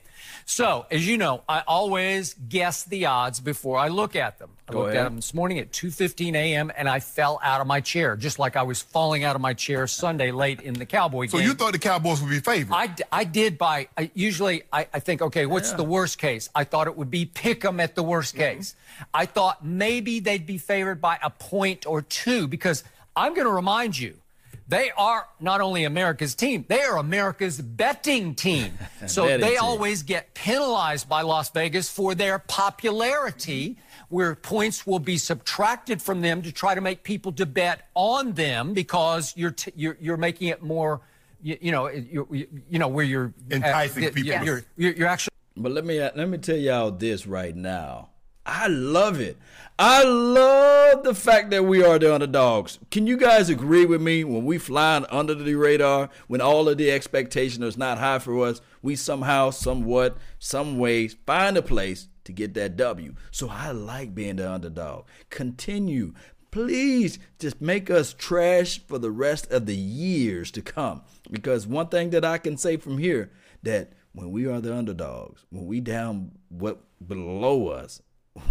[0.50, 4.52] So, as you know, I always guess the odds before I look at them.
[4.70, 5.02] I Go looked ahead.
[5.02, 6.72] at them this morning at 2:15 a.m.
[6.76, 9.54] and I fell out of my chair, just like I was falling out of my
[9.54, 11.46] chair Sunday late in the Cowboy So game.
[11.46, 12.74] So you thought the Cowboys would be favored?
[12.74, 16.50] I, d- I did by I, usually I, I think okay what's the worst case
[16.56, 18.58] I thought it would be pick 'em at the worst mm-hmm.
[18.58, 18.76] case
[19.14, 22.86] I thought maybe they'd be favored by a point or two because
[23.18, 24.18] I'm going to remind you
[24.68, 28.78] they are not only America's team they are America's betting team
[29.08, 29.60] so Betting they team.
[29.62, 33.78] always get penalized by Las Vegas for their popularity
[34.10, 38.34] where points will be subtracted from them to try to make people to bet on
[38.34, 41.02] them because you're t- you're, you're making it more
[41.42, 44.22] you, you know you, you you know where you're Enticing uh, people.
[44.44, 48.10] You're, you're, you're actually But let me let me tell y'all this right now.
[48.48, 49.38] I love it.
[49.78, 52.80] I love the fact that we are the underdogs.
[52.90, 56.78] Can you guys agree with me when we flying under the radar, when all of
[56.78, 62.08] the expectation is not high for us, we somehow, somewhat, some ways find a place
[62.24, 63.16] to get that W.
[63.32, 65.06] So I like being the underdog.
[65.30, 66.14] Continue.
[66.50, 71.02] Please just make us trash for the rest of the years to come.
[71.30, 73.30] Because one thing that I can say from here
[73.64, 78.02] that when we are the underdogs, when we down what below us,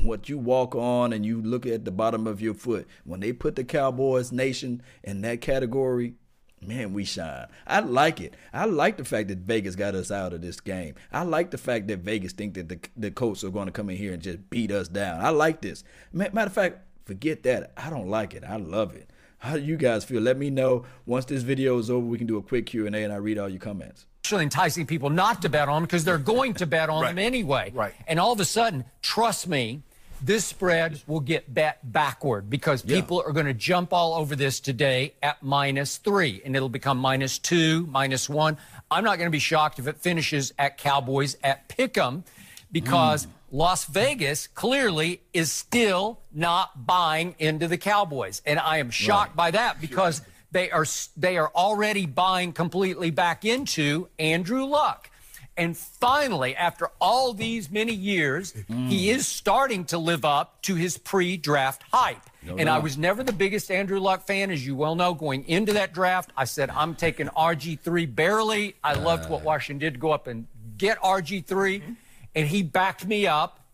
[0.03, 3.33] what you walk on and you look at the bottom of your foot, when they
[3.33, 6.15] put the Cowboys Nation in that category,
[6.61, 7.47] man, we shine.
[7.67, 8.35] I like it.
[8.53, 10.95] I like the fact that Vegas got us out of this game.
[11.13, 13.91] I like the fact that Vegas think that the the Colts are going to come
[13.91, 15.25] in here and just beat us down.
[15.25, 15.85] I like this.
[16.13, 17.73] Matter of fact, forget that.
[17.77, 18.45] I don't like it.
[18.45, 19.11] I love it.
[19.39, 20.23] How do you guys feel?
[20.23, 22.07] Let me know once this video is over.
[22.07, 24.07] We can do a quick Q and A, and I read all your comments.
[24.33, 27.73] Enticing people not to bet on them because they're going to bet on them anyway.
[27.75, 27.95] Right.
[28.07, 29.83] And all of a sudden, trust me,
[30.23, 34.61] this spread will get bet backward because people are going to jump all over this
[34.61, 38.57] today at minus three, and it'll become minus two, minus one.
[38.91, 42.25] I'm not going to be shocked if it finishes at Cowboys at Pick'em
[42.73, 43.31] because hmm.
[43.51, 49.51] Las Vegas clearly is still not buying into the Cowboys, and I am shocked by
[49.53, 55.11] that because they are they are already buying completely back into Andrew Luck.
[55.59, 58.89] And finally, after all these many years, mm.
[58.89, 62.21] he is starting to live up to his pre-draft hype.
[62.59, 65.15] and I was never the biggest Andrew Luck fan, as you well know.
[65.15, 68.77] Going into that draft, I said I'm taking RG3 barely.
[68.85, 69.45] I loved what uh.
[69.45, 71.93] Washington did to go up and get RG3, mm-hmm.
[72.35, 73.66] and he backed me up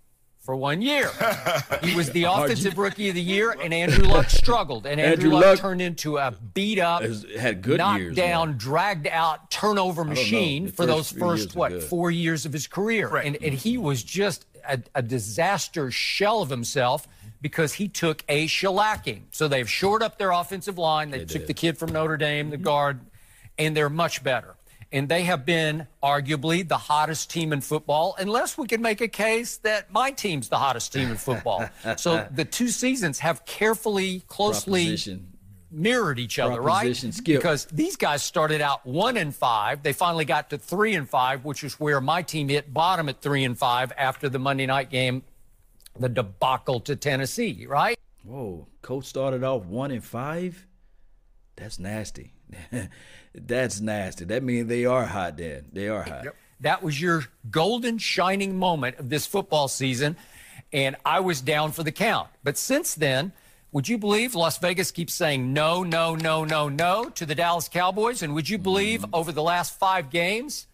[0.43, 1.11] for one year.
[1.83, 4.87] he was the offensive rookie of the year, and Andrew Luck struggled.
[4.87, 8.17] And Andrew, Andrew Luck, Luck turned into a beat up, has had good knocked years,
[8.17, 8.59] down, man.
[8.59, 11.83] dragged out turnover machine for those first few years first were what good.
[11.85, 16.51] four years of his career, and and he was just a, a disaster shell of
[16.51, 17.07] himself
[17.41, 19.23] because he took a shellacking.
[19.31, 21.11] So they've shored up their offensive line.
[21.11, 22.65] They, took the kid from Notre Dame, the mm-hmm.
[22.65, 23.01] guard,
[23.59, 24.55] and they're much better.
[24.93, 29.09] And they have been arguably the hottest team in football, unless we can make a
[29.09, 31.69] case that my team's the hottest team in football.
[31.97, 34.97] so the two seasons have carefully, closely
[35.73, 36.95] mirrored each other, right?
[36.95, 37.25] Skip.
[37.25, 39.83] Because these guys started out one and five.
[39.83, 43.21] They finally got to three and five, which is where my team hit bottom at
[43.23, 45.23] three and five after the Monday night game,
[45.99, 47.99] the debacle to Tennessee, right?
[48.25, 50.67] Whoa, coach started off one and five.
[51.57, 52.33] That's nasty.
[53.35, 54.25] That's nasty.
[54.27, 55.37] That means they are hot.
[55.37, 56.27] Then they are hot.
[56.61, 60.17] That was your golden shining moment of this football season,
[60.73, 62.29] and I was down for the count.
[62.45, 63.33] But since then,
[63.73, 67.69] would you believe Las Vegas keeps saying no, no, no, no, no to the Dallas
[67.69, 68.23] Cowboys?
[68.23, 69.15] And would you believe mm-hmm.
[69.15, 70.67] over the last five games,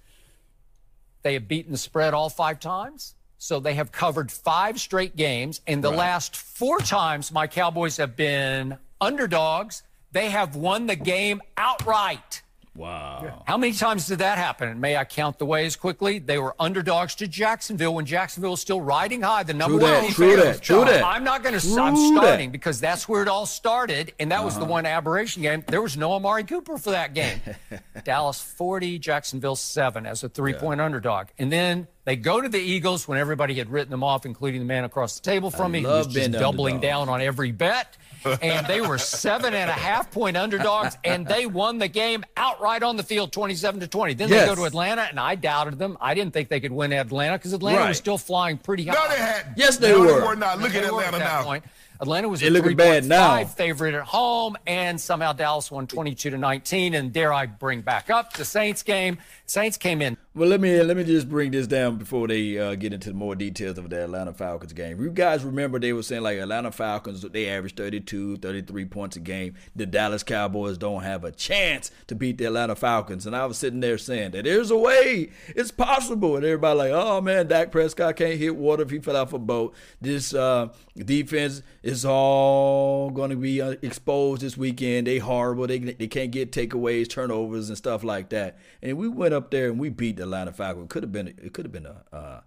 [1.22, 3.14] they have beaten the spread all five times?
[3.38, 5.60] So they have covered five straight games.
[5.64, 11.40] And the last four times my Cowboys have been underdogs, they have won the game
[11.56, 12.42] outright.
[12.78, 13.42] Wow.
[13.46, 14.68] How many times did that happen?
[14.68, 16.20] And may I count the ways quickly?
[16.20, 19.42] They were underdogs to Jacksonville when Jacksonville was still riding high.
[19.42, 20.44] The number True one that, team true favorite.
[20.52, 21.04] that, true that.
[21.04, 21.60] I'm not going to.
[21.60, 24.64] True I'm starting because that's where it all started, and that was Uh-huh.
[24.64, 25.64] the one aberration game.
[25.66, 27.40] There was no Amari Cooper for that game.
[28.04, 32.58] Dallas 40, Jacksonville seven as a three point underdog, and then They go to the
[32.58, 35.68] Eagles when everybody had written them off, including the man across the table from I
[35.72, 36.90] me, who love was just doubling underdog.
[37.06, 37.98] down on every bet.
[38.40, 42.82] and they were seven and a half point underdogs, and they won the game outright
[42.82, 44.14] on the field, twenty-seven to twenty.
[44.14, 44.40] Then Yes.
[44.40, 45.98] they go to Atlanta, and I doubted them.
[46.00, 47.88] I didn't think they could win Atlanta because Atlanta Right.
[47.88, 48.94] was still flying pretty high.
[48.94, 49.58] No, they hadn't.
[49.58, 50.06] Yes, they no, were.
[50.06, 50.60] They were not.
[50.60, 51.42] Look They at were Atlanta that now.
[51.44, 51.64] point.
[52.00, 53.44] Atlanta was They a looking bad 3.5 now.
[53.44, 56.94] favorite at home, and somehow Dallas won 22 to 19.
[56.94, 59.18] And dare I bring back up the Saints game?
[59.46, 62.74] Saints came in Well, let me let me just bring this down before they uh,
[62.76, 65.00] get into more details of the Atlanta Falcons game.
[65.00, 69.20] You guys remember they were saying like Atlanta Falcons they average 32, 33 points a
[69.20, 69.54] game.
[69.74, 73.26] The Dallas Cowboys don't have a chance to beat the Atlanta Falcons.
[73.26, 76.36] And I was sitting there saying that there's a way, it's possible.
[76.36, 79.38] And everybody like, oh man, Dak Prescott can't hit water if he fell off a
[79.38, 79.74] boat.
[80.00, 85.06] This uh, defense is all going to be uh, exposed this weekend.
[85.06, 85.66] They horrible.
[85.66, 88.58] They they can't get takeaways, turnovers, and stuff like that.
[88.82, 90.84] And we went up there and we beat the Atlanta Falcons.
[90.84, 92.40] It could have been it could have been a uh,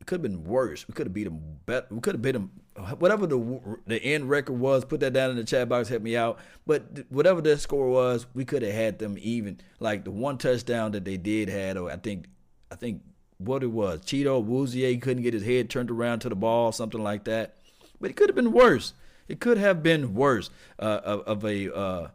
[0.00, 0.88] it could have been worse.
[0.88, 1.86] We could have beat them better.
[1.90, 2.50] We could have beat them.
[2.98, 5.88] Whatever the the end record was, put that down in the chat box.
[5.88, 6.40] Help me out.
[6.66, 9.60] But whatever the score was, we could have had them even.
[9.78, 12.26] Like the one touchdown that they did had, or I think,
[12.70, 13.02] I think
[13.38, 17.02] what it was, Chido Awuzie couldn't get his head turned around to the ball, something
[17.02, 17.55] like that.
[18.00, 18.92] But it could have been worse.
[19.28, 22.08] It could have been worse uh, of, of a uh,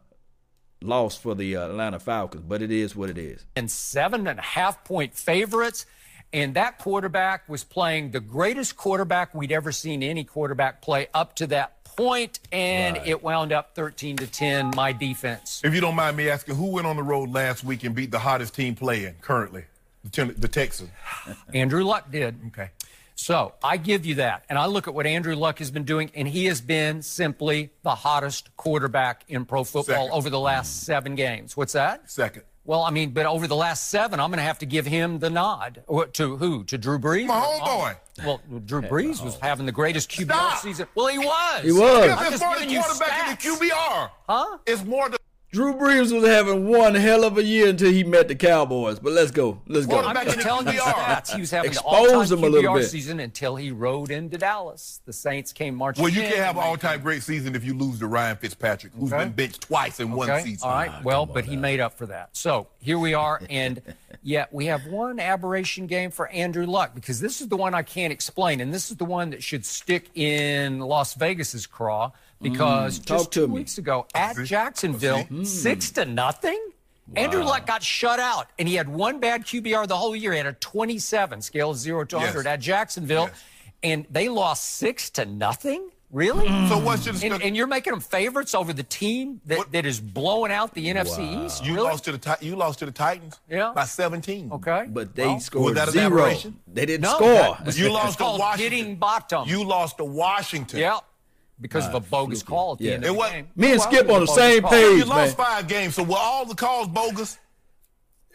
[0.80, 2.44] loss for the uh, Atlanta Falcons.
[2.46, 3.44] But it is what it is.
[3.56, 5.86] and seven and a half point favorites.
[6.34, 11.36] And that quarterback was playing the greatest quarterback we'd ever seen any quarterback play up
[11.36, 13.06] to that point, and Right.
[13.08, 14.70] it wound up 13 to 10.
[14.74, 15.60] My defense.
[15.62, 18.10] If you don't mind me asking, who went on the road last week and beat
[18.10, 19.64] the hottest team playing currently?
[20.04, 20.88] The, Ten- the Texans.
[21.52, 22.34] Andrew Luck did.
[22.46, 22.70] Okay.
[23.22, 24.44] So I give you that.
[24.48, 27.70] And I look at what Andrew Luck has been doing, and he has been simply
[27.84, 30.10] the hottest quarterback in pro football Second.
[30.10, 31.56] over the last seven games.
[31.56, 32.10] What's that?
[32.10, 32.42] Second.
[32.64, 35.20] Well, I mean, but over the last seven, I'm going to have to give him
[35.20, 35.84] the nod.
[35.86, 36.64] Or To who?
[36.64, 37.26] To Drew Brees?
[37.26, 37.96] My homeboy.
[38.22, 38.24] Oh.
[38.26, 39.26] Well, Drew Brees oh.
[39.26, 40.58] was having the greatest QBR Stop.
[40.58, 40.86] season.
[40.96, 41.62] Well, he was.
[41.62, 42.06] He was.
[42.06, 43.66] Yeah, I'm just more the giving you quarterback in the.
[43.66, 44.10] QBR.
[44.28, 44.58] Huh?
[44.66, 45.18] It's more the
[45.52, 48.98] Drew Brees was having one hell of a year until he met the Cowboys.
[48.98, 49.60] But let's go.
[49.66, 49.98] Let's go.
[50.00, 50.94] I'm Back just in the telling you QBR.
[50.94, 51.34] stats.
[51.34, 54.38] He was having Expose the all-time him a little QBR season until he rode into
[54.38, 55.02] Dallas.
[55.04, 56.28] The Saints came marching Well, you in.
[56.30, 59.24] can't have an all-time great season if you lose to Ryan Fitzpatrick, who's Okay.
[59.24, 60.66] been benched twice in one season.
[60.66, 60.90] All right.
[60.90, 62.30] Ah, well, but he made up for that.
[62.32, 63.82] So here we are, and
[64.22, 67.82] yet we have one aberration game for Andrew Luck because this is the one I
[67.82, 72.10] can't explain, and this is the one that should stick in Las Vegas's craw
[72.42, 73.04] because mm.
[73.06, 73.54] talk just to two me.
[73.54, 74.44] weeks ago at See?
[74.44, 76.58] Jacksonville, six to nothing.
[77.16, 80.32] Andrew Luck got shut out, and he had one bad QBR the whole year.
[80.32, 82.46] He had a 27 scale of zero to 100 Yes.
[82.46, 83.42] at Jacksonville, Yes.
[83.82, 85.90] and they lost six to nothing.
[86.10, 86.46] Really?
[86.46, 86.68] Hmm.
[86.68, 89.72] So what should have And, and you're making them favorites over the team that, What-
[89.72, 91.64] that is blowing out the NFC East.
[91.64, 91.88] you really?
[91.88, 93.40] lost to the you lost to the Titans.
[93.48, 93.72] Yeah.
[93.74, 94.52] By 17.
[94.52, 94.84] Okay.
[94.88, 96.34] But they Well, scored Was that an zero.
[96.66, 97.56] They didn't no, score.
[97.64, 98.58] that You lost to Washington.
[98.78, 99.48] Hitting bottom.
[99.48, 100.80] You lost to Washington.
[100.80, 100.98] yeah,
[101.62, 102.92] because of a uh, bogus call at the Yeah.
[102.94, 103.48] end It of the wa- game.
[103.56, 104.70] Me and Skip on the same call.
[104.72, 104.98] page.
[104.98, 105.46] You lost man.
[105.46, 107.38] five games, so were all the calls bogus?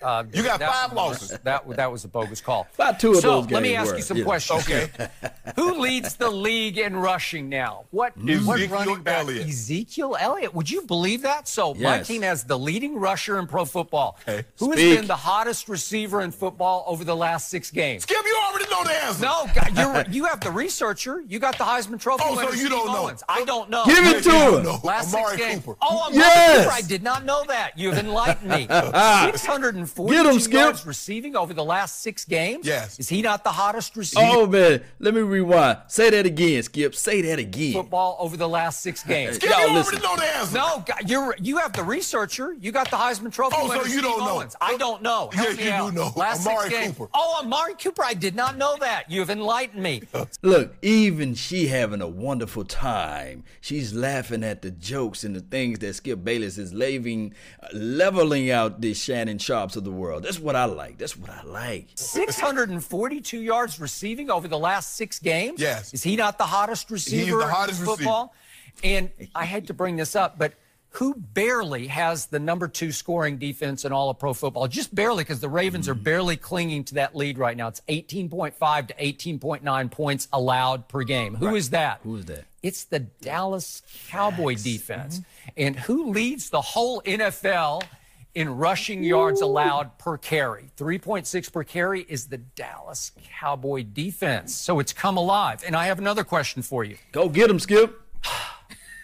[0.02, 1.32] Uh, you got five losses.
[1.32, 2.68] Was, that that was a bogus call.
[2.76, 3.50] About two of so, those games.
[3.50, 4.64] So let me ask were, you some you questions.
[4.64, 4.90] Okay.
[5.56, 7.86] Who leads the league in rushing now?
[7.92, 9.48] What, Ezekiel what Elliott.
[9.48, 10.54] Ezekiel Elliott.
[10.54, 11.48] Would you believe that?
[11.48, 11.82] So yes.
[11.82, 14.18] my team has the leading rusher in pro football.
[14.26, 14.86] Hey, Who speak.
[14.86, 18.04] has been the hottest receiver in football over the last six games?
[18.04, 19.24] Skip, you already know the answer.
[19.24, 21.24] No, God, you have the researcher.
[21.28, 22.24] You got the Heisman Trophy.
[22.26, 23.22] Oh, so you Steve don't Owens.
[23.22, 23.26] know?
[23.34, 23.86] I don't know.
[23.86, 24.80] Give it to him.
[24.84, 25.66] Last Amari six games.
[25.66, 25.78] Cooper.
[25.82, 26.66] Oh, I'm yes.
[26.66, 26.76] Cooper.
[26.76, 27.78] I did not know that.
[27.78, 28.68] You have enlightened me.
[29.26, 32.66] Six hundred and 442 yards receiving over the last six games.
[32.66, 33.00] Yes.
[33.00, 34.26] Is he not the hottest receiver?
[34.26, 34.82] Oh, man.
[35.00, 35.80] Let me rewind.
[35.88, 36.96] Say that again, Skip.
[36.96, 37.74] Say that again.
[37.74, 39.36] Football over the last six games.
[39.36, 40.56] Skip, you already know the answer.
[40.58, 42.54] No, you're, you have the researcher.
[42.60, 43.56] You got the Heisman Trophy.
[43.60, 44.54] Oh, so you don't Owens.
[44.54, 44.68] know.
[44.68, 45.30] I don't know.
[45.34, 46.12] Help yeah, you do know.
[46.16, 46.98] Last Amari six games.
[46.98, 47.10] Cooper.
[47.14, 48.04] Oh, Amari Cooper.
[48.04, 49.10] I did not know that.
[49.10, 50.04] You have enlightened me.
[50.42, 53.44] Look, even she having a wonderful time.
[53.62, 58.52] She's laughing at the jokes and the things that Skip Bayless is leaving, uh, leveling
[58.52, 60.24] out this Shannon Sharpe's of the world.
[60.24, 60.98] That's what I like.
[60.98, 61.88] That's what I like.
[61.96, 65.62] 642 yards receiving over the last six games.
[65.62, 65.94] Yes.
[65.94, 68.34] Is he not the hottest receiver He's the hottest in football?
[68.84, 70.54] And I had to bring this up, but
[70.92, 74.68] who barely has the number two scoring defense in all of pro football?
[74.68, 77.68] Just barely, because the Ravens are barely clinging to that lead right now.
[77.68, 81.36] It's 18.5 to 18.9 points allowed per game.
[81.36, 82.00] Who is that?
[82.04, 82.46] Who is that?
[82.64, 85.20] It's the Dallas Cowboy defense.
[85.20, 85.50] Mm-hmm.
[85.58, 87.84] And who leads the whole NFL
[88.38, 90.70] in rushing yards allowed per carry?
[90.78, 94.54] 3.6 per carry is the Dallas Cowboy defense.
[94.54, 95.64] So it's come alive.
[95.66, 96.98] And I have another question for you.
[97.12, 98.00] Go get him, Skip.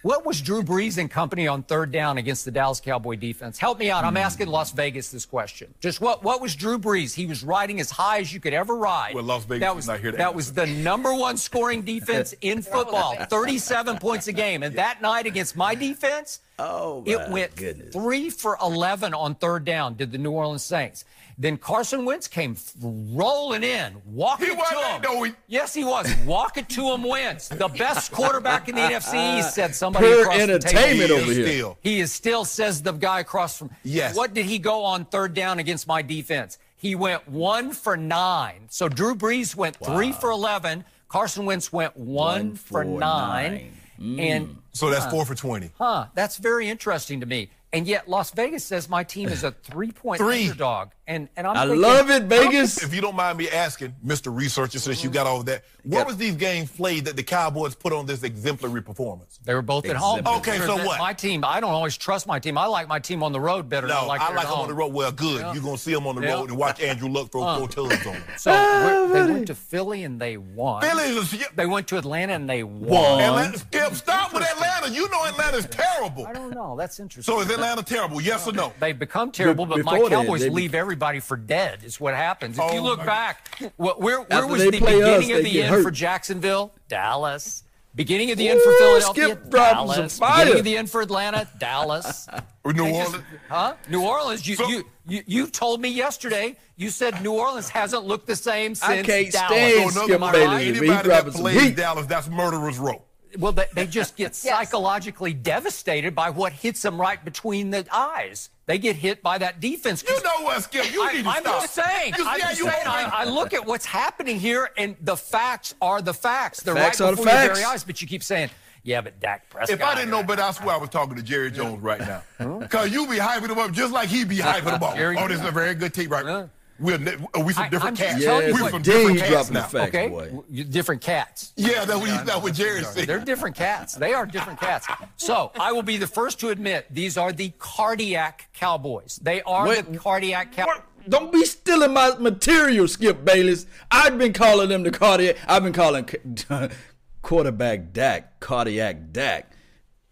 [0.03, 3.57] What was Drew Brees and company on third down against the Dallas Cowboy defense?
[3.57, 4.03] Help me out.
[4.03, 4.17] I'm hmm.
[4.17, 5.73] asking Las Vegas this question.
[5.79, 7.15] Just what what was Drew Brees?
[7.15, 9.15] He was riding as high as you could ever ride.
[9.15, 10.35] Well, Las Vegas that was not here that answer.
[10.35, 14.61] was the number one scoring defense in football, 37 points a game.
[14.61, 17.93] And that night against my defense, Oh, it went goodness.
[17.93, 19.95] three for 11 on third down.
[19.95, 21.05] Did the New Orleans Saints?
[21.37, 25.01] Then Carson Wentz came rolling in, walking He to him.
[25.01, 26.07] no, he- Yes, he was.
[26.25, 27.47] walking to him, Wentz.
[27.47, 31.21] The best quarterback in the NFC East, said somebody Pure across the entertainment table.
[31.23, 31.45] over here.
[31.47, 31.77] Still.
[31.81, 33.71] He is still, says the guy across from.
[33.83, 34.15] Yes.
[34.15, 36.57] What did he go on third down against my defense?
[36.75, 38.67] He went one for nine.
[38.69, 40.83] So Drew Brees went three for 11.
[41.07, 42.15] Carson Wentz went one,
[42.49, 43.51] One for for nine.
[43.51, 43.71] nine.
[44.01, 44.19] Mm.
[44.19, 45.71] And, So that's four for 20.
[45.77, 47.49] huh, that's very interesting to me.
[47.73, 50.43] And yet Las Vegas says my team is a three point Three.
[50.45, 50.89] underdog.
[51.05, 52.81] And, and I'm I thinking, love it, Vegas.
[52.81, 54.33] If you don't mind me asking, Mr.
[54.33, 56.05] Researcher, since you got all of that, where Yeah.
[56.05, 59.37] was these games played that the Cowboys put on this exemplary performance?
[59.43, 60.21] They were both at home.
[60.25, 60.99] Okay, so what?
[60.99, 62.57] My team, I don't always trust my team.
[62.57, 64.45] I like my team on the road better than No, I like, I like them
[64.45, 64.61] home.
[64.61, 64.93] on the road.
[64.93, 65.41] Well, good.
[65.53, 66.35] You're going to see them on the Yeah.
[66.35, 67.57] road and watch Andrew Luck throw uh.
[67.57, 68.23] four tugs on them.
[68.37, 70.83] So we're- they went to Philly and they won.
[70.83, 71.47] Phillies is.
[71.55, 73.19] They went to Atlanta and they won.
[73.19, 74.89] Atlanta, Skip, stop with Atlanta.
[74.89, 76.25] You know Atlanta's terrible.
[76.27, 76.75] I don't know.
[76.77, 77.33] That's interesting.
[77.33, 78.21] So is Atlanta terrible?
[78.21, 78.73] Yes or no?
[78.79, 81.83] They've become terrible, but my before that, Cowboys they- leave everybody for dead.
[81.83, 82.57] Is what happens.
[82.57, 85.19] If you Oh, look my- back, wh- where, where After was they the play us,
[85.19, 85.83] beginning of the get end hurt.
[85.83, 86.73] for Jacksonville?
[86.87, 87.63] Dallas.
[87.95, 89.23] Beginning of the end for Ooh, Philadelphia?
[89.25, 90.17] Skip dropping Dallas.
[90.17, 90.39] fire.
[90.45, 91.47] Beginning of the end for Atlanta?
[91.59, 92.27] Dallas.
[92.65, 93.25] Or New They just- Orleans?
[93.49, 93.73] huh?
[93.89, 94.47] New Orleans.
[94.47, 96.55] You, So- you you you told me yesterday.
[96.77, 99.51] You said New Orleans hasn't looked the same since I can't Dallas.
[99.51, 100.63] stand So, in Skip other Bailey.
[100.63, 101.75] He anybody that dropping some plays heat.
[101.75, 103.03] Dallas, that's murderer's row.
[103.37, 104.35] Well, they, they just get
[104.73, 108.49] psychologically devastated by what hits them right between the eyes.
[108.65, 110.03] They get hit by that defense.
[110.07, 110.93] You know what, Skip?
[110.93, 111.61] You I, need to I'm stop.
[111.61, 112.13] just saying.
[112.17, 112.87] I'm yeah, just you saying.
[112.87, 116.61] I, I look at what's happening here, and the facts are the facts.
[116.61, 117.83] They're Facts right are the before your very eyes.
[117.83, 118.49] But you keep saying,
[118.83, 121.21] "Yeah, but Dak Prescott." If I didn't know better, I swear I was talking to
[121.23, 122.21] Jerry Jones right now.
[122.59, 124.95] Because you be hyping him up just like he be hyping him up.
[124.97, 126.47] Jerry- oh, this is a very good team right Yeah.
[126.79, 128.13] We're, ne- are we some I- different I'm cats?
[128.15, 129.67] just telling you we what- some different cats dropping the now.
[129.67, 130.63] facts, Okay, boy.
[130.69, 131.53] Different cats.
[131.55, 133.07] Yeah, that's what, he, that's what Jerry said.
[133.07, 133.93] They're different cats.
[133.95, 134.87] They are different cats.
[135.17, 139.19] So I will be the first to admit these are the cardiac cowboys.
[139.21, 140.81] They are Wait, the cardiac cowboys.
[141.07, 143.65] Don't be stealing my material, Skip Bayless.
[143.91, 145.35] I've been calling them the cardiac.
[145.47, 146.07] I've been calling
[147.21, 149.51] quarterback Dak cardiac Dak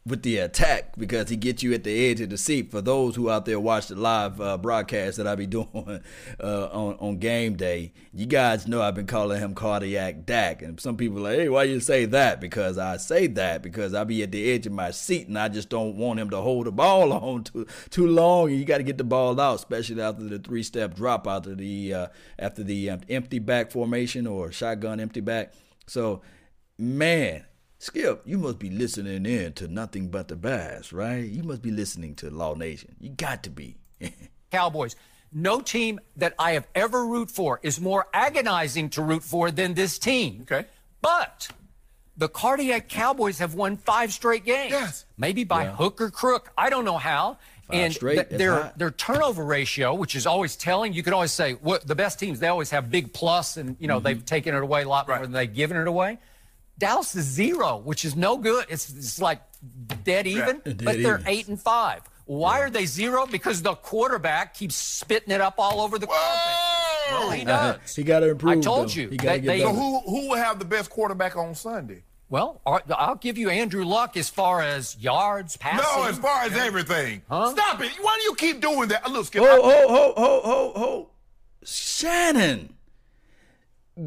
[0.04, 2.72] with the attack because he gets you at the edge of the seat.
[2.72, 6.02] For those who out there watch the live uh, broadcast that I be doing
[6.40, 10.80] uh, on on game day, you guys know I've been calling him cardiac Dak, and
[10.80, 12.42] some people like, hey, why you say that?
[12.42, 15.50] Because I say that because I be at the edge of my seat and I
[15.50, 18.50] just don't want him to hold the ball on too too long.
[18.50, 21.54] And you got to get the ball out, especially after the three step drop after
[21.54, 22.08] the uh,
[22.40, 25.54] after the um, empty back formation or shotgun empty back.
[25.86, 26.22] So,
[26.78, 27.46] man.
[27.86, 31.24] Skip, you must be listening in to nothing but the bass, right?
[31.26, 32.96] You must be listening to Law Nation.
[33.00, 33.78] You got to be.
[34.52, 34.96] Cowboys.
[35.34, 39.74] No team that I have ever root for is more agonizing to root for than
[39.74, 40.42] this team.
[40.44, 40.68] Okay.
[41.02, 41.48] But
[42.16, 44.70] the cardiac Cowboys have won five straight games.
[44.74, 45.06] Yes.
[45.18, 46.52] Maybe by hook or crook.
[46.56, 47.40] I don't know how.
[47.72, 51.54] and straight, th- their their turnover ratio, which is always telling, you could always say
[51.54, 54.04] what the best teams they always have big plus, and you know Mm-hmm.
[54.04, 56.20] they've taken it away a lot more than they've given it away.
[56.82, 58.66] Dallas is zero, which is no good.
[58.68, 59.40] It's, it's like
[60.04, 61.28] dead even, Dead but they're even.
[61.28, 62.02] eight and five.
[62.26, 63.28] Why are they zero?
[63.28, 66.26] Because the quarterback keeps spitting it up all over the carpet.
[67.12, 67.32] Well, uh-huh.
[67.36, 67.96] he does.
[67.96, 68.58] he got to improve.
[68.58, 68.94] I told though.
[69.02, 69.10] you.
[69.10, 71.54] He got to They- get they- So who who will have the best quarterback on
[71.54, 72.02] Sunday?
[72.30, 75.86] Well, I'll give you Andrew Luck as far as yards, passing.
[76.02, 77.22] No, as far as everything.
[77.30, 77.52] Huh?
[77.52, 77.92] Stop it.
[78.02, 79.12] Why do you keep doing that?
[79.12, 79.44] Look, Skip.
[79.44, 81.10] Ho, ho, ho, ho, ho, ho.
[81.64, 82.74] Shannon.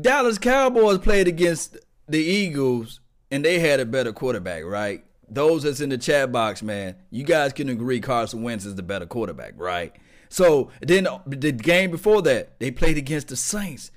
[0.01, 1.77] Dallas Cowboys played against
[2.09, 3.01] the Eagles,
[3.31, 5.05] and they had a better quarterback, right?
[5.29, 8.83] Those that's in the chat box, man, you guys can agree Carson Wentz is the
[8.83, 9.95] better quarterback, right?
[10.29, 13.91] So then the game before that, they played against the Saints.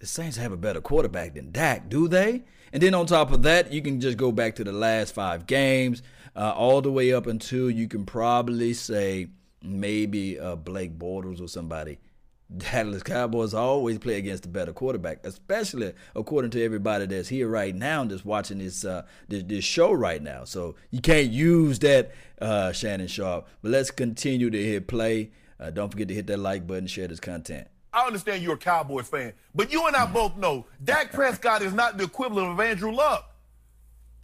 [0.00, 2.44] The Saints have a better quarterback than Dak, do they?
[2.72, 5.46] And then on top of that, you can just go back to the last five
[5.46, 6.02] games,
[6.34, 9.28] uh, all the way up until you can probably say
[9.62, 11.98] maybe uh, Blake Bortles or somebody.
[12.56, 17.74] Dallas Cowboys always play against the better quarterback, especially according to everybody that's here right
[17.74, 20.44] now, that's watching this uh, this, this show right now.
[20.44, 23.48] So you can't use that, uh, Shannon Sharpe.
[23.62, 25.30] But let's continue to hit play.
[25.58, 27.68] Uh, don't forget to hit that like button, share this content.
[27.92, 31.74] I understand you're a Cowboys fan, but you and I both know Dak Prescott is
[31.74, 33.31] not the equivalent of Andrew Luck.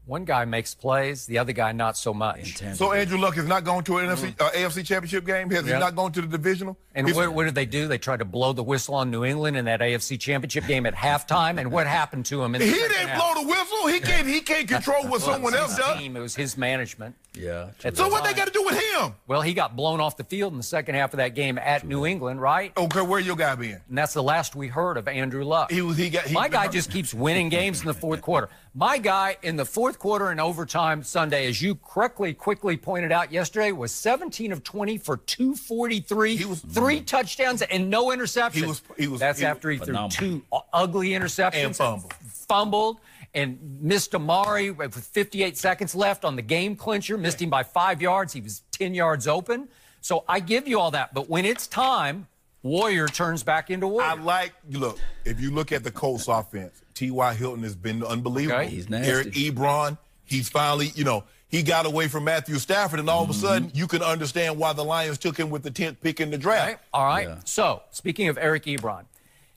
[0.08, 2.56] One guy makes plays, the other guy not so much.
[2.76, 5.50] So Andrew Luck is not going to an NFC, uh, AFC Championship game.
[5.50, 5.74] Has Yeah.
[5.74, 6.78] he not going to the divisional?
[6.94, 7.86] And what, what did they do?
[7.88, 10.94] They tried to blow the whistle on New England in that AFC Championship game at
[10.94, 11.60] halftime.
[11.60, 12.54] And what happened to him?
[12.54, 13.18] In the he didn't half?
[13.34, 13.86] blow the whistle.
[13.86, 14.26] He can't.
[14.26, 15.98] He can't control what Well, someone else does.
[15.98, 16.16] Team.
[16.16, 17.14] It was his management.
[17.34, 17.68] Yeah.
[17.80, 19.14] So the what they got to do with him?
[19.28, 21.86] Well, he got blown off the field in the second half of that game at
[21.86, 22.72] New England, right?
[22.76, 23.80] Okay, where your guy been?
[23.88, 25.70] And that's the last we heard of Andrew Luck.
[25.70, 25.96] He was.
[25.98, 26.24] He got.
[26.24, 28.48] He, My guy just keeps winning games in the fourth quarter.
[28.74, 33.32] My guy in the fourth quarter and overtime Sunday, as you correctly, quickly pointed out
[33.32, 38.52] yesterday, was 17 of 20 for 243, He was- three touchdowns and no interceptions.
[38.54, 40.10] He was- he was- That's he after he phenomenal.
[40.10, 42.14] threw two ugly interceptions And fumbled.
[42.48, 43.00] fumbled
[43.34, 47.18] and missed Amari with 58 seconds left on the game clincher.
[47.18, 48.32] Missed him by five yards.
[48.32, 49.68] He was 10 yards open.
[50.00, 52.28] So I give you all that, but when it's time,
[52.68, 54.10] Warrior turns back into Warrior.
[54.10, 54.98] I like look.
[55.24, 57.34] If you look at the Colts offense, T.Y.
[57.34, 58.60] Hilton has been unbelievable.
[58.60, 58.68] Okay.
[58.68, 59.10] He's nasty.
[59.10, 63.30] Eric Ebron, he's finally, you know, he got away from Matthew Stafford, and all of
[63.30, 63.42] a mm-hmm.
[63.42, 66.36] sudden, you can understand why the Lions took him with the tenth pick in the
[66.36, 66.72] draft.
[66.72, 67.48] Okay, All right.
[67.48, 69.04] So, speaking of Eric Ebron,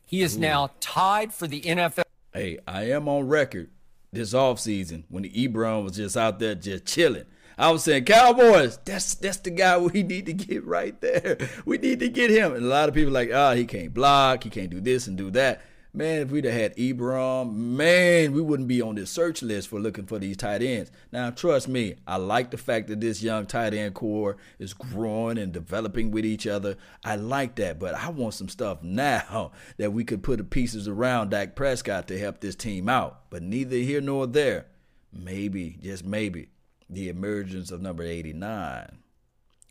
[0.06, 2.04] he is now tied for the NFL.
[2.34, 3.70] Hey, I am on record
[4.14, 7.26] this offseason when Ebron was just out there just chilling.
[7.62, 11.38] I was saying, Cowboys, that's that's the guy we need to get right there.
[11.64, 12.56] We need to get him.
[12.56, 15.16] And a lot of people like, ah, he can't block, he can't do this and
[15.16, 15.62] do that.
[15.94, 19.80] Man, if we'd have had Ebron, man, we wouldn't be on this search list for
[19.80, 20.90] looking for these tight ends.
[21.12, 25.38] Now, trust me, I like the fact that this young tight end corps is growing
[25.38, 26.78] and developing with each other.
[27.04, 30.88] I like that, but I want some stuff now that we could put the pieces
[30.88, 33.30] around Dak Prescott to help this team out.
[33.30, 34.66] But neither here nor there.
[35.14, 36.48] Maybe, just maybe,
[36.92, 39.02] the emergence of number 89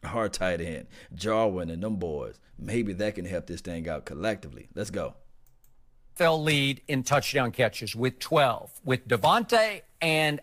[0.04, 2.38] our tight end, Jarwin and them boys.
[2.58, 4.68] Maybe that can help this thing out collectively.
[4.74, 5.14] Let's go.
[6.14, 10.40] Fell lead in touchdown catches with 12, with Davante and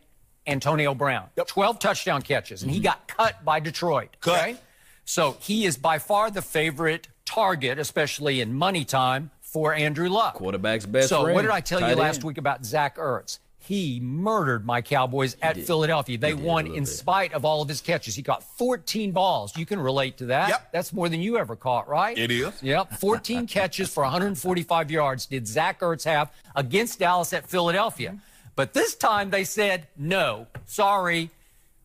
[0.48, 1.30] Antonio Brown.
[1.36, 2.86] 12 touchdown catches, and he mm-hmm.
[2.86, 4.18] got cut by Detroit.
[4.22, 4.42] Cut.
[4.42, 4.58] Okay?
[5.06, 10.36] So he is by far the favorite target, especially in money time, for Andrew Luck.
[10.36, 12.24] Quarterback's best So friend, what did I tell you last end.
[12.26, 13.40] week about Zach Ertz?
[13.68, 16.18] He murdered my Cowboys at Philadelphia.
[16.18, 16.88] They won in bit.
[16.88, 18.16] spite of all of his catches.
[18.16, 19.58] He caught 14 balls.
[19.58, 20.48] You can relate to that.
[20.48, 20.70] Yep.
[20.72, 22.18] That's more than you ever caught, right?
[22.18, 22.64] It is.
[22.64, 22.94] Yep.
[22.94, 28.18] 14 catches for 145 yards did Zach Ertz have against Dallas at Philadelphia.
[28.56, 31.30] But this time they said, no, sorry.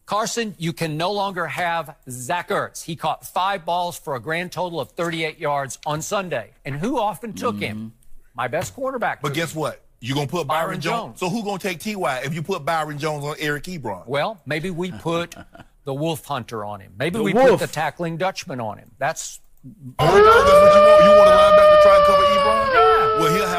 [0.06, 2.84] Carson, you can no longer have Zach Ertz.
[2.84, 6.52] He caught five balls for a grand total of 38 yards on Sunday.
[6.64, 7.94] And who often took him?
[8.36, 9.20] My best quarterback.
[9.20, 9.62] But guess him.
[9.62, 9.81] what?
[10.04, 11.02] You're gonna put Byron, Byron Jones.
[11.02, 11.20] Jones.
[11.20, 12.22] So who gonna take T.Y.
[12.24, 14.06] if you put Byron Jones on Eric Ebron?
[14.06, 15.34] Well, maybe we put
[15.84, 16.92] the Wolf Hunter on him.
[16.98, 17.50] Maybe The we Wolf.
[17.50, 18.90] put the tackling Dutchman on him.
[18.98, 21.04] That's Oh, that's what you want?
[21.04, 22.31] You want a linebacker to try and cover Ebron?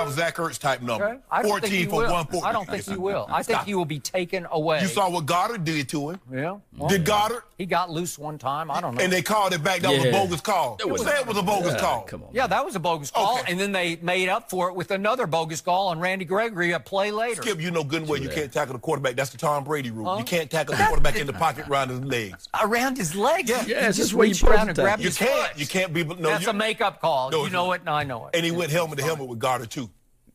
[0.06, 1.06] Well, he'll Zach Ertz type number.
[1.06, 1.20] okay.
[1.32, 2.12] I don't 14 think he for will.
[2.12, 2.46] 140.
[2.48, 3.26] I don't think he will.
[3.30, 4.82] I think he will be taken away.
[4.82, 6.20] You saw what Goddard did to him.
[6.32, 6.58] Yeah.
[6.78, 7.44] well, Did Goddard?
[7.58, 8.70] He got loose one time.
[8.72, 9.02] I don't know.
[9.02, 9.82] And they called it back.
[9.82, 10.76] That was a bogus call.
[10.78, 12.02] That was- Who it was a bogus Yeah, call?
[12.04, 12.30] Come on.
[12.34, 13.52] yeah, that was a bogus call, Okay.
[13.52, 16.80] and then they made up for it with another bogus call on Randy Gregory a
[16.80, 17.42] play later.
[17.42, 19.16] Skip, you know good and well you can't tackle the quarterback.
[19.16, 20.10] That's the Tom Brady rule.
[20.10, 20.18] Huh?
[20.18, 22.50] You can't tackle the quarterback in the pocket around his legs.
[22.64, 23.50] Around his legs.
[23.50, 23.64] Yeah.
[23.64, 25.04] He Yeah, it's just just where you reached supposed around and grabbed tackle.
[25.04, 25.48] You his can't.
[25.50, 25.60] foot.
[25.60, 26.04] You can't be.
[26.04, 27.30] No, That's you, a makeup call.
[27.32, 28.36] No, you know it, and I know it.
[28.36, 29.90] And he went helmet to helmet with Goddard too.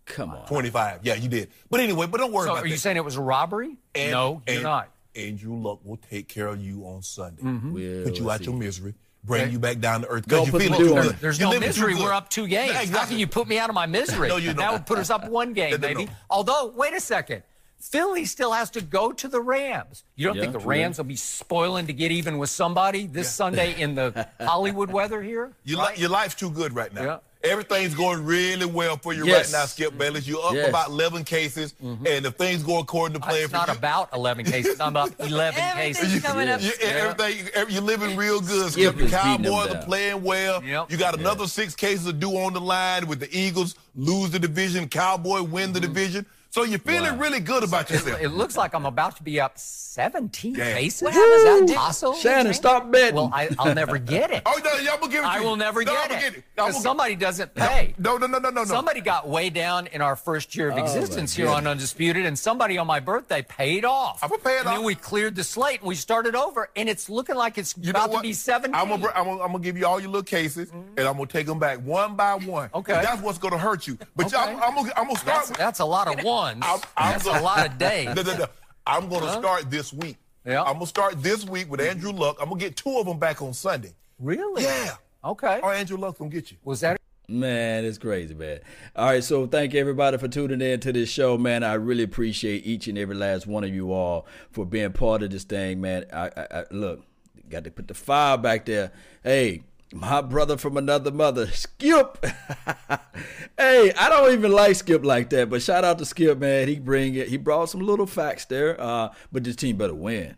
[0.09, 0.47] Come on.
[0.47, 1.01] 25.
[1.03, 1.49] Yeah, you did.
[1.71, 3.77] But anyway, but don't worry so about are you saying it was a robbery?
[3.95, 4.91] And- no, you're and not.
[5.15, 7.43] Andrew Luck will take care of you on Sunday.
[7.43, 7.73] Mm-hmm.
[7.73, 8.45] We'll Put you out see.
[8.45, 8.95] your misery.
[9.25, 9.51] Bring Okay.
[9.51, 10.27] you back down to earth.
[10.27, 11.17] Don't Because you're the too good.
[11.21, 11.95] There's You're no misery.
[11.97, 12.69] We're up two games.
[12.71, 13.15] Yeah, How exactly.
[13.15, 14.29] can you put me out of my misery?
[14.29, 14.65] No, you That don't.
[14.65, 16.05] That would put us up one game, No, no, maybe.
[16.07, 16.13] no.
[16.31, 17.43] Although, wait a second.
[17.81, 20.05] Philly still has to go to the Rams.
[20.17, 20.69] You don't Yeah, think the true.
[20.71, 25.21] Rams will be spoiling to get even with somebody this Sunday in the Hollywood weather
[25.23, 25.53] here?
[25.65, 27.03] Your, li- your life's too good right now.
[27.05, 27.19] Yeah.
[27.45, 29.53] Everything's going really well for you Yes.
[29.53, 29.99] right now, Skip mm-hmm.
[29.99, 30.27] Bayless.
[30.27, 30.69] You're up Yes.
[30.69, 32.05] about 11 cases, mm-hmm.
[32.07, 34.81] and if things go according to uh, plan It's not you, about 11 cases.
[34.81, 36.23] I'm about 11 Everything's cases.
[36.23, 36.61] coming up.
[36.61, 38.73] you, everything, every- you're living real good.
[38.73, 38.97] Skip Skip.
[38.97, 40.65] The is beating them Cowboys are playing well.
[40.65, 40.91] Yep.
[40.91, 44.39] You got another six cases to do on the line with the Eagles lose the
[44.39, 45.93] division, Cowboy win the mm-hmm.
[45.93, 46.27] division.
[46.51, 47.21] So you're feeling Wow.
[47.21, 48.21] really good about yourself.
[48.23, 50.73] It looks like I'm about to be up 17 Yeah.
[50.75, 51.03] cases.
[51.03, 52.15] What happens Is to- that possible?
[52.15, 53.17] Shannon, stop betting.
[53.17, 54.43] Well, I, I'll never get it.
[54.49, 55.45] Oh, no, y'all gonna give it to I you.
[55.45, 56.33] will never No, get I'ma it.
[56.35, 57.95] Because gonna- somebody doesn't pay.
[57.99, 58.65] No, no, no, no, no, no.
[58.65, 62.25] Somebody got way down in our first year of Oh, my existence here on Undisputed,
[62.25, 64.21] and somebody on my birthday paid off.
[64.23, 64.75] I'ma pay it and off.
[64.77, 67.93] then we cleared the slate and we started over, and it's looking like it's You
[67.93, 68.75] know about to be 17.
[68.75, 70.99] I'm gonna, I'm gonna, I'm gonna give you all your little cases, mm-hmm.
[70.99, 72.71] and I'm gonna take them back one by one.
[72.75, 72.95] Okay.
[72.95, 73.99] That's what's gonna hurt you.
[74.17, 74.37] But Okay.
[74.37, 75.37] I'm, I'm, gonna, I'm gonna start.
[75.37, 76.65] that's, with- that's a lot of ones.
[76.65, 78.07] I'm- I'm that's gonna- a lot of days.
[78.15, 78.47] No, no, no.
[78.87, 80.17] I'm gonna start this week.
[80.47, 80.63] Yeah.
[80.63, 82.39] I'm gonna start this week with Andrew Luck.
[82.41, 83.95] I'm gonna get two of them back on Sunday.
[84.19, 84.63] Really?
[84.63, 84.95] Yeah.
[85.25, 85.61] Okay.
[85.63, 86.57] Or Andrew Luck's gonna get you.
[86.65, 86.97] Was that
[87.31, 88.61] Man, it's crazy, man.
[88.97, 91.63] All right, so thank everybody for tuning in to this show, man.
[91.63, 95.31] I really appreciate each and every last one of you all for being part of
[95.31, 96.07] this thing, man.
[96.11, 97.05] I, I, I look,
[97.51, 98.93] got to put the fire back there.
[99.23, 99.63] Hey,
[99.93, 102.25] my brother from another mother, Skip.
[103.59, 106.69] hey, I don't even like Skip like that, but shout out to Skip, man.
[106.69, 107.29] He bring it.
[107.29, 108.81] He brought some little facts there.
[108.81, 110.37] Uh, but this team better win.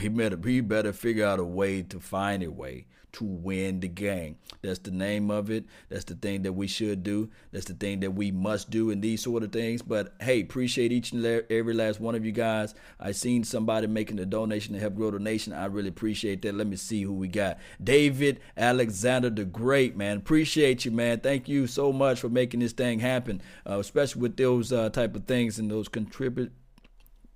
[0.00, 2.86] He better he better figure out a way to find a way
[3.16, 4.36] to win the game.
[4.62, 5.64] That's the name of it.
[5.88, 7.30] That's the thing that we should do.
[7.50, 9.80] That's the thing that we must do in these sort of things.
[9.80, 12.74] But hey, appreciate each and every last one of you guys.
[13.00, 15.54] I seen somebody making a donation to help grow the nation.
[15.54, 16.54] I really appreciate that.
[16.54, 17.58] Let me see who we got.
[17.82, 20.18] David Alexander the Great, man.
[20.18, 21.20] Appreciate you, man.
[21.20, 25.16] Thank you so much for making this thing happen, uh, especially with those uh, type
[25.16, 26.52] of things and those contribute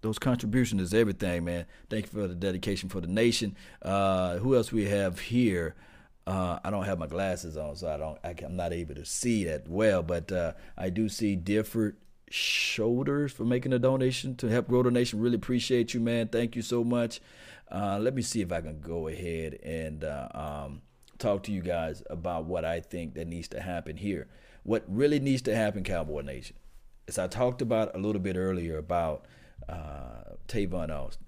[0.02, 1.66] those contributions is everything, man.
[1.88, 3.56] Thank you for the dedication for the nation.
[3.82, 5.74] Uh, who else we have here?
[6.26, 8.18] Uh, I don't have my glasses on, so I don't.
[8.22, 11.96] I am not able to see that well, but uh, I do see different
[12.30, 15.20] shoulders for making a donation to help grow the nation.
[15.20, 16.28] Really appreciate you, man.
[16.28, 17.20] Thank you so much.
[17.70, 20.82] Uh, let me see if I can go ahead and uh, um,
[21.18, 24.28] talk to you guys about what I think that needs to happen here.
[24.62, 26.56] What really needs to happen, Cowboy Nation,
[27.08, 29.24] as I talked about a little bit earlier about
[29.68, 31.26] uh, Tavon Austin.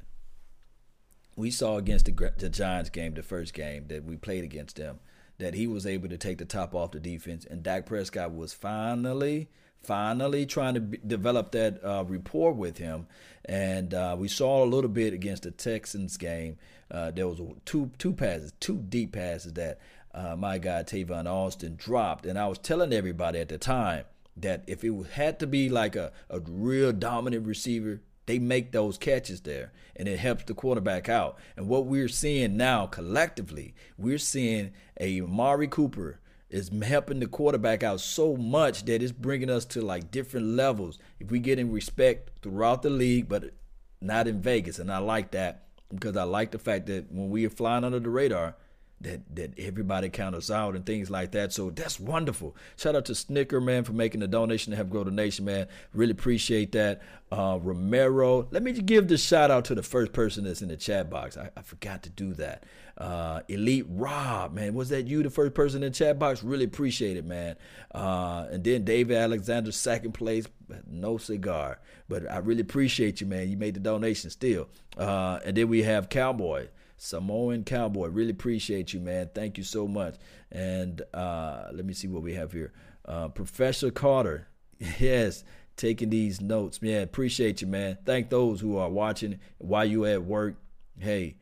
[1.37, 5.01] We saw against the, the Giants game, the first game that we played against them,
[5.39, 8.53] that he was able to take the top off the defense, and Dak Prescott was
[8.53, 9.49] finally,
[9.83, 13.07] finally trying to b- develop that uh, rapport with him.
[13.45, 16.59] And uh, we saw a little bit against the Texans game.
[16.91, 19.80] Uh, there was two two passes, two deep passes that
[20.14, 24.05] uh, my guy Tavon Austin dropped, and I was telling everybody at the time
[24.37, 28.99] that if it had to be like a, a real dominant receiver, they make those
[28.99, 31.39] catches there and it helps the quarterback out.
[31.57, 38.01] And what we're seeing now collectively, we're seeing Amari Cooper is helping the quarterback out
[38.01, 40.99] so much that it's bringing us to like different levels.
[41.18, 43.53] If we get in respect throughout the league, but
[44.01, 44.79] not in Vegas.
[44.79, 45.64] And I like that
[45.95, 48.57] because I like the fact that when we are flying under the radar,
[49.03, 51.53] that that everybody count us out and things like that.
[51.53, 52.57] So that's wonderful.
[52.76, 55.68] Shout out to Snicker man for making the donation to help grow the nation, man.
[55.92, 57.03] Really appreciate that.
[57.30, 60.76] Uh, Romero, let me give the shout out to the first person that's in the
[60.76, 61.36] chat box.
[61.36, 62.64] I, I forgot to do that.
[62.98, 66.42] Uh, Elite Rob, man, was that you, the first person in the chat box?
[66.42, 67.57] Really appreciate it, man.
[67.94, 70.46] Uh, and then David Alexander, second place,
[70.86, 73.48] no cigar, but I really appreciate you, man.
[73.48, 74.68] You made the donation still.
[74.98, 76.68] Uh, and then we have Cowboy.
[77.03, 78.07] Samoan Cowboy.
[78.07, 79.28] Really appreciate you, man.
[79.34, 80.14] Thank you so much.
[80.53, 82.72] And uh, let me see what we have here.
[83.05, 84.46] Uh, Professor Carter,
[85.00, 85.42] yes,
[85.76, 86.78] taking these notes.
[86.80, 87.98] Yeah, appreciate you, man.
[88.07, 90.55] Thank those who are watching while you at work.
[90.96, 91.34] Hey,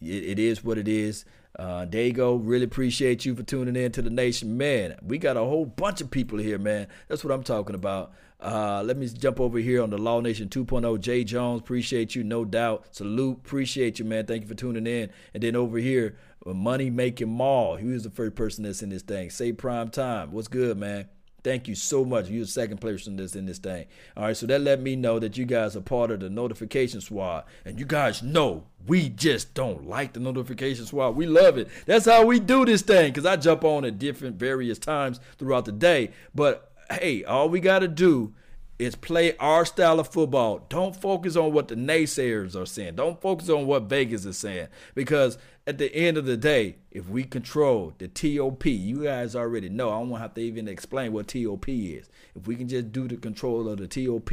[0.00, 1.24] it, it is what it is.
[1.56, 4.56] Uh, Dago, really appreciate you for tuning in to the nation.
[4.56, 6.88] Man, we got a whole bunch of people here, man.
[7.08, 8.12] That's what I'm talking about.
[8.40, 11.00] Uh, let me jump over here on the Law Nation 2.0.
[11.00, 12.84] Jay Jones, appreciate you, no doubt.
[12.90, 14.26] Salute, appreciate you, man.
[14.26, 15.10] Thank you for tuning in.
[15.32, 17.76] And then over here, Money Making Mall.
[17.76, 19.30] He was the first person that's in this thing.
[19.30, 20.32] Say prime time.
[20.32, 21.08] What's good, man?
[21.44, 22.30] Thank you so much.
[22.30, 23.84] You're the second person that's in this thing.
[24.16, 27.02] All right, so that let me know that you guys are part of the notification
[27.02, 27.44] squad.
[27.66, 31.10] And you guys know we just don't like the notification squad.
[31.10, 31.68] We love it.
[31.84, 35.66] That's how we do this thing because I jump on at different various times throughout
[35.66, 36.12] the day.
[36.34, 38.32] But hey, all we got to do
[38.78, 40.64] is play our style of football.
[40.70, 42.96] Don't focus on what the naysayers are saying.
[42.96, 44.68] Don't focus on what Vegas is saying.
[44.94, 49.68] Because at the end of the day, if we control the TOP, you guys already
[49.68, 49.90] know.
[49.90, 52.08] I don't have to even explain what TOP is.
[52.34, 54.30] If we can just do the control of the TOP,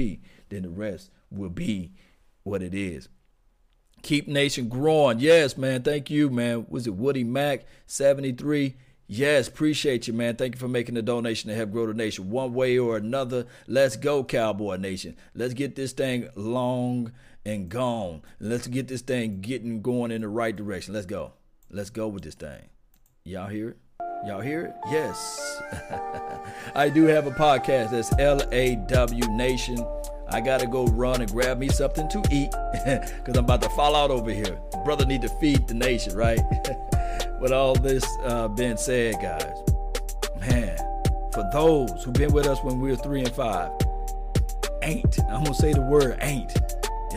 [0.50, 1.94] then the rest will be
[2.44, 3.08] what it is.
[4.02, 5.20] Keep Nation growing.
[5.20, 5.84] Yes, man.
[5.84, 6.66] Thank you, man.
[6.70, 8.76] Was it Woody Mack, 73?
[9.08, 10.38] Yes, appreciate you, man.
[10.38, 13.46] Thank you for making the donation to help grow the nation one way or another.
[13.68, 15.18] Let's go, Cowboy Nation.
[15.36, 17.12] Let's get this thing long
[17.46, 18.22] and gone.
[18.40, 20.94] Let's get this thing getting going in the right direction.
[20.94, 21.34] Let's go.
[21.70, 22.70] Let's go with this thing.
[23.24, 23.78] Y'all hear it?
[24.26, 24.76] Y'all hear it?
[24.92, 25.62] Yes.
[26.76, 29.84] I do have a podcast that's LAW Nation.
[30.30, 32.52] I gotta go run and grab me something to eat
[32.86, 34.60] because I'm about to fall out over here.
[34.86, 36.40] Brother need to feed the nation, right?
[37.42, 39.58] with all this uh, being said, guys,
[40.40, 40.78] man,
[41.34, 43.72] for those who've been with us when we were three and five,
[44.84, 46.52] ain't, I'm gonna say the word ain't,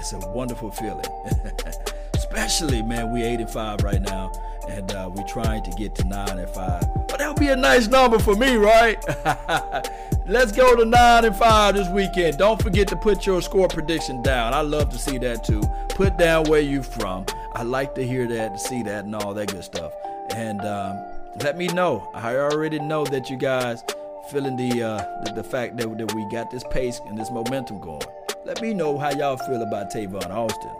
[0.04, 1.06] it's a wonderful feeling.
[2.14, 4.30] Especially, man, we eight and five right now,
[4.68, 6.82] and uh, we're trying to get to nine and five.
[7.08, 9.02] But that would be a nice number for me, right?
[10.26, 12.36] Let's go to nine and five this weekend.
[12.36, 14.52] Don't forget to put your score prediction down.
[14.52, 15.62] I love to see that too.
[15.90, 17.24] Put down where you're from.
[17.54, 19.92] I like to hear that, to see that, and all that good stuff.
[20.34, 21.02] And um,
[21.40, 22.10] let me know.
[22.12, 23.82] I already know that you guys
[24.30, 27.80] feeling the, uh, the, the fact that, that we got this pace and this momentum
[27.80, 28.02] going.
[28.44, 30.70] Let me know how y'all feel about Tavon Austin.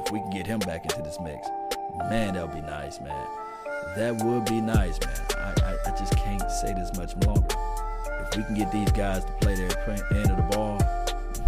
[0.00, 1.46] If we can get him back into this mix,
[2.08, 3.26] man, that would be nice, man.
[3.96, 5.14] That would be nice, man.
[5.36, 7.54] I, I, I just can't say this much longer.
[8.22, 9.78] If we can get these guys to play their
[10.12, 10.78] end of the ball,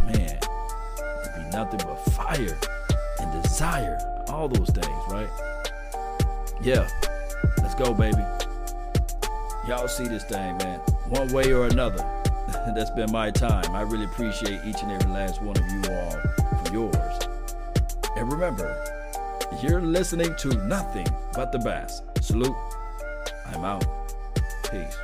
[0.04, 2.58] man, it'd be nothing but fire
[3.18, 3.98] and desire.
[4.28, 5.30] All those things, right?
[6.60, 6.86] Yeah.
[7.62, 8.22] Let's go, baby.
[9.66, 10.78] Y'all see this thing, man.
[11.08, 12.04] One way or another.
[12.74, 13.76] That's been my time.
[13.76, 16.10] I really appreciate each and every last one of you all
[16.64, 17.28] for yours.
[18.16, 18.84] And remember,
[19.62, 22.02] you're listening to nothing but the best.
[22.20, 22.56] Salute.
[23.46, 23.84] I'm out.
[24.64, 24.96] Peace.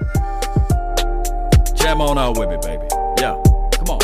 [1.76, 2.86] Jam on out with me, baby.
[3.20, 3.40] Yeah.
[3.72, 4.00] Come on.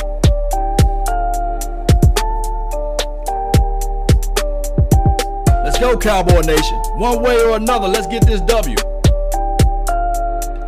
[5.65, 6.79] Let's go, Cowboy Nation.
[6.97, 8.77] One way or another, let's get this W.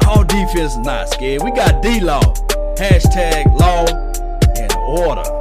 [0.09, 1.43] All defense not scared.
[1.45, 2.35] We got D Law.
[2.81, 3.85] Hashtag law
[4.57, 5.40] and order.